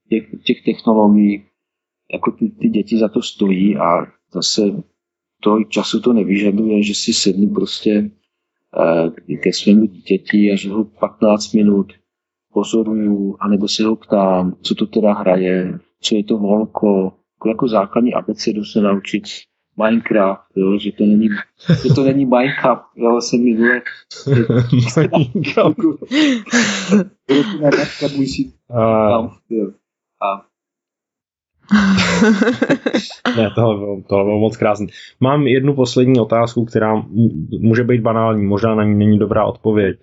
těch, 0.09 0.43
těch 0.45 0.65
technologií, 0.65 1.45
jako 2.13 2.31
ty, 2.31 2.49
ty 2.49 2.69
děti 2.69 2.99
za 2.99 3.09
to 3.09 3.23
stojí 3.23 3.77
a 3.77 4.07
zase 4.33 4.63
to 5.43 5.65
času 5.65 6.01
to 6.01 6.13
nevyžaduje, 6.13 6.83
že 6.83 6.95
si 6.95 7.13
sednu 7.13 7.55
prostě 7.55 8.11
e, 9.31 9.37
ke 9.37 9.53
svému 9.53 9.87
dítěti 9.87 10.53
a 10.53 10.57
že 10.57 10.71
ho 10.71 10.85
15 10.85 11.53
minut 11.53 11.93
pozoruju, 12.53 13.37
anebo 13.41 13.69
se 13.69 13.85
ho 13.85 13.97
ptám, 13.97 14.57
co 14.63 14.75
to 14.75 14.87
teda 14.87 15.13
hraje, 15.13 15.79
co 16.01 16.17
je 16.17 16.25
to 16.25 16.39
volko, 16.39 17.13
jako 17.47 17.69
základní 17.69 18.15
abecedu 18.15 18.65
se 18.65 18.81
naučit 18.81 19.25
Minecraft, 19.79 20.57
jo, 20.57 20.79
že 20.79 20.93
to 20.93 21.05
není, 21.05 21.29
že 21.83 21.95
to 21.95 22.05
není 22.05 22.27
Minecraft, 22.27 22.85
já 22.97 23.21
jsem 23.21 23.45
minule 23.45 23.83
a 30.23 30.49
ne, 33.37 33.51
tohle 33.55 33.77
bylo, 33.77 34.03
tohle 34.09 34.25
bylo 34.25 34.39
moc 34.39 34.57
krásné. 34.57 34.87
Mám 35.21 35.47
jednu 35.47 35.75
poslední 35.75 36.21
otázku, 36.21 36.65
která 36.65 37.03
může 37.61 37.85
být 37.85 38.01
banální, 38.01 38.45
možná 38.45 38.75
na 38.75 38.85
ní 38.85 38.95
není 38.95 39.19
dobrá 39.19 39.45
odpověď. 39.45 39.99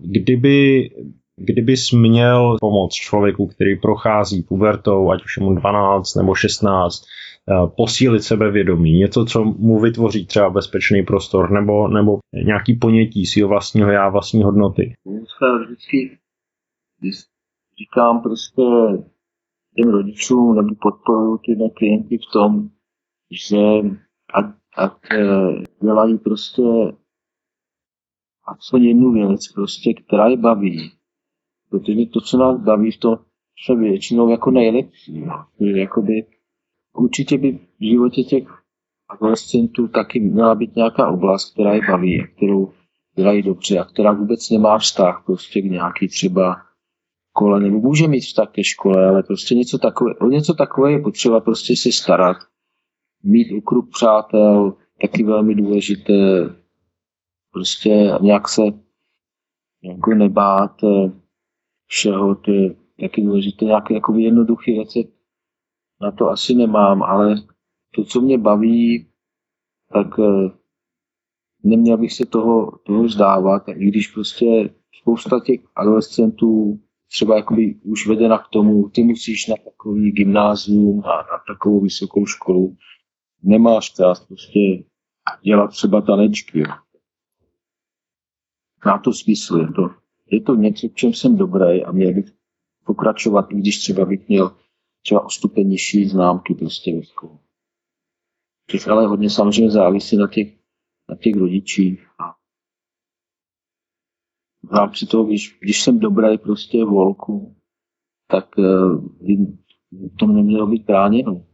Kdyby, 0.00 0.90
kdybys 1.36 1.92
měl 1.92 2.56
pomoct 2.60 2.94
člověku, 2.94 3.46
který 3.46 3.78
prochází 3.78 4.42
pubertou, 4.42 5.10
ať 5.10 5.24
už 5.24 5.36
je 5.36 5.42
mu 5.44 5.54
12 5.54 6.14
nebo 6.14 6.34
16, 6.34 7.02
Eh, 7.02 7.27
posílit 7.76 8.22
sebevědomí, 8.22 8.92
něco, 8.92 9.24
co 9.24 9.44
mu 9.44 9.80
vytvoří 9.80 10.26
třeba 10.26 10.50
bezpečný 10.50 11.02
prostor, 11.02 11.50
nebo, 11.50 11.88
nebo 11.88 12.18
nějaký 12.44 12.74
ponětí 12.74 13.26
svého 13.26 13.48
vlastního 13.48 13.90
já, 13.90 14.08
vlastní 14.08 14.42
hodnoty. 14.42 14.94
Vždycky 15.64 16.18
říkám 17.78 18.22
prostě 18.22 18.62
těm 19.76 19.90
rodičům, 19.90 20.56
nebo 20.56 20.68
podporuji 20.82 21.38
ty 21.38 21.56
klienty 21.76 22.18
v 22.18 22.32
tom, 22.32 22.68
že 23.30 23.58
ať, 24.34 24.44
ať 24.76 24.92
eh, 25.12 25.62
dělají 25.82 26.18
prostě 26.18 26.62
aspoň 28.44 28.84
jednu 28.84 29.12
věc, 29.12 29.52
prostě, 29.54 29.94
která 29.94 30.28
je 30.28 30.36
baví. 30.36 30.90
Protože 31.70 32.06
to, 32.12 32.20
co 32.20 32.38
nás 32.38 32.60
baví, 32.60 32.90
to 32.98 33.18
se 33.66 33.74
většinou 33.74 34.28
jako 34.28 34.50
nejlepší. 34.50 35.20
No. 35.20 35.46
Jakoby 35.60 36.26
určitě 36.98 37.38
by 37.38 37.52
v 37.52 37.84
životě 37.84 38.22
těch 38.22 38.44
adolescentů 39.08 39.88
taky 39.88 40.20
měla 40.20 40.54
být 40.54 40.76
nějaká 40.76 41.08
oblast, 41.08 41.52
která 41.52 41.74
je 41.74 41.80
baví, 41.90 42.26
kterou 42.36 42.72
dělají 43.16 43.42
dobře 43.42 43.78
a 43.78 43.84
která 43.84 44.12
vůbec 44.12 44.50
nemá 44.50 44.78
vztah 44.78 45.22
prostě 45.26 45.62
k 45.62 45.64
nějaký 45.64 46.08
třeba 46.08 46.56
škole, 47.30 47.60
nebo 47.60 47.78
může 47.78 48.08
mít 48.08 48.20
vztah 48.20 48.50
ke 48.50 48.64
škole, 48.64 49.08
ale 49.08 49.22
prostě 49.22 49.54
něco 49.54 49.78
takové, 49.78 50.14
o 50.14 50.26
něco 50.26 50.54
takové 50.54 50.92
je 50.92 50.98
potřeba 50.98 51.40
prostě 51.40 51.76
se 51.76 51.92
starat. 51.92 52.36
Mít 53.22 53.58
okruh 53.58 53.88
přátel, 53.90 54.74
taky 55.00 55.24
velmi 55.24 55.54
důležité, 55.54 56.14
prostě 57.52 58.12
nějak 58.20 58.48
se 58.48 58.62
jako 59.82 60.14
nebát 60.14 60.84
eh, 60.84 61.12
všeho, 61.86 62.34
to 62.34 62.52
je 62.52 62.74
taky 63.00 63.22
důležité, 63.22 63.64
nějaké 63.64 63.94
jako 63.94 64.14
jednoduché 64.14 64.72
věci, 64.72 65.08
na 66.00 66.10
to 66.12 66.28
asi 66.28 66.54
nemám, 66.54 67.02
ale 67.02 67.34
to, 67.94 68.04
co 68.04 68.20
mě 68.20 68.38
baví, 68.38 69.08
tak 69.92 70.06
eh, 70.18 70.50
neměl 71.64 71.96
bych 71.96 72.12
se 72.12 72.26
toho, 72.26 72.78
toho 72.78 73.02
vzdávat. 73.02 73.68
I 73.68 73.88
když 73.88 74.06
prostě 74.06 74.74
spousta 75.00 75.40
těch 75.40 75.60
adolescentů 75.76 76.80
třeba 77.08 77.36
jakoby 77.36 77.74
už 77.84 78.06
vedena 78.06 78.38
k 78.38 78.48
tomu, 78.48 78.88
ty 78.88 79.02
musíš 79.04 79.46
na 79.46 79.56
takový 79.64 80.12
gymnázium 80.12 81.04
a 81.04 81.16
na 81.16 81.54
takovou 81.54 81.80
vysokou 81.80 82.26
školu. 82.26 82.76
Nemáš 83.42 83.90
čas 83.90 84.26
prostě 84.26 84.84
dělat 85.42 85.68
třeba 85.68 86.00
tanečky. 86.00 86.62
Má 88.86 88.98
to 88.98 89.12
smysl. 89.12 89.58
Je 89.58 89.72
to, 89.72 89.90
je 90.30 90.40
to 90.40 90.54
něco, 90.54 90.88
v 90.88 90.94
čem 90.94 91.12
jsem 91.12 91.36
dobrý 91.36 91.84
a 91.84 91.92
měl 91.92 92.14
bych 92.14 92.24
pokračovat, 92.84 93.46
i 93.50 93.54
když 93.54 93.78
třeba 93.78 94.04
bych 94.04 94.28
měl 94.28 94.56
třeba 95.02 95.24
o 95.24 95.30
stupeň 95.30 95.68
nižší 95.68 96.08
známky 96.08 96.54
prostě 96.54 96.96
ve 96.96 97.02
škole. 97.02 97.38
Těch 98.70 98.88
ale 98.88 99.06
hodně 99.06 99.30
samozřejmě 99.30 99.70
závisí 99.70 100.16
na 100.16 100.28
těch, 100.28 100.58
na 101.08 101.16
těch 101.16 101.36
rodičích. 101.36 102.10
A 102.20 102.38
v 104.62 104.72
rámci 104.72 105.06
toho, 105.06 105.24
když, 105.24 105.58
když 105.60 105.82
jsem 105.82 105.98
dobrý 105.98 106.38
prostě 106.38 106.84
volku, 106.84 107.56
tak 108.30 108.58
uh, 108.58 109.08
to 110.18 110.26
nemělo 110.26 110.66
být 110.66 110.84
bráněno. 110.84 111.46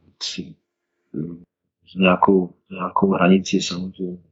S 1.86 1.94
nějakou, 1.94 2.54
nějakou 2.70 3.10
hranici 3.10 3.60
samozřejmě. 3.60 4.22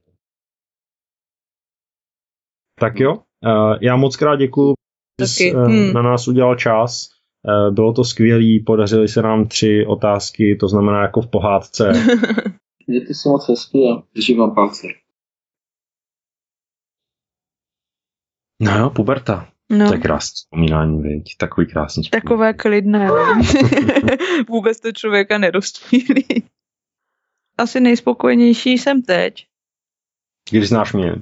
Tak 2.80 3.00
jo, 3.00 3.14
uh, 3.14 3.76
já 3.80 3.96
moc 3.96 4.16
krát 4.16 4.36
děkuji, 4.36 4.74
že 5.20 5.26
jsi 5.26 5.50
hmm. 5.50 5.92
na 5.92 6.02
nás 6.02 6.28
udělal 6.28 6.56
čas. 6.56 7.08
Eh, 7.48 7.70
bylo 7.70 7.92
to 7.92 8.04
skvělé, 8.04 8.62
podařily 8.66 9.08
se 9.08 9.22
nám 9.22 9.48
tři 9.48 9.86
otázky, 9.88 10.56
to 10.60 10.68
znamená 10.68 11.02
jako 11.02 11.20
v 11.20 11.30
pohádce. 11.30 11.92
Mějte 12.86 13.14
se 13.14 13.28
moc 13.28 13.48
hezky 13.48 13.78
a 13.78 14.02
držím 14.14 14.38
vám 14.38 14.54
palce. 14.54 14.86
No 18.60 18.78
jo, 18.78 18.90
puberta. 18.90 19.48
No. 19.70 19.86
To 19.88 19.94
je 19.94 20.00
krásné 20.00 20.34
vzpomínání, 20.34 21.02
viď? 21.02 21.36
Takový 21.36 21.66
krásný 21.66 22.02
vzpomínání. 22.02 22.22
Takové 22.22 22.54
klidné. 22.54 23.08
Vůbec 24.48 24.80
to 24.80 24.92
člověka 24.92 25.38
nerozpílí. 25.38 26.44
Asi 27.58 27.80
nejspokojenější 27.80 28.78
jsem 28.78 29.02
teď. 29.02 29.46
Když 30.50 30.68
znáš 30.68 30.92
mě. 30.92 31.12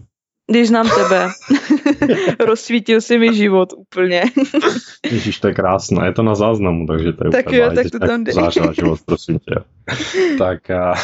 Když 0.51 0.69
znám 0.69 0.89
tebe. 0.89 1.29
Rozsvítil 2.41 3.01
si 3.01 3.19
mi 3.19 3.35
život 3.35 3.73
úplně. 3.77 4.23
Ježíš, 5.11 5.41
to 5.41 5.49
je 5.49 5.55
krásné, 5.55 6.07
je 6.07 6.13
to 6.13 6.23
na 6.23 6.35
záznamu, 6.35 6.87
takže 6.87 7.13
to 7.13 7.27
je 7.27 7.31
Tak 7.31 7.47
úplně 7.47 7.59
jo, 7.59 7.71
tak 7.75 7.87
to 7.93 7.99
tam 7.99 8.25
zářila 8.33 8.73
život, 8.73 9.01
prosím 9.07 9.39
tě. 9.39 9.55
Tak 10.39 10.71
a 10.71 10.95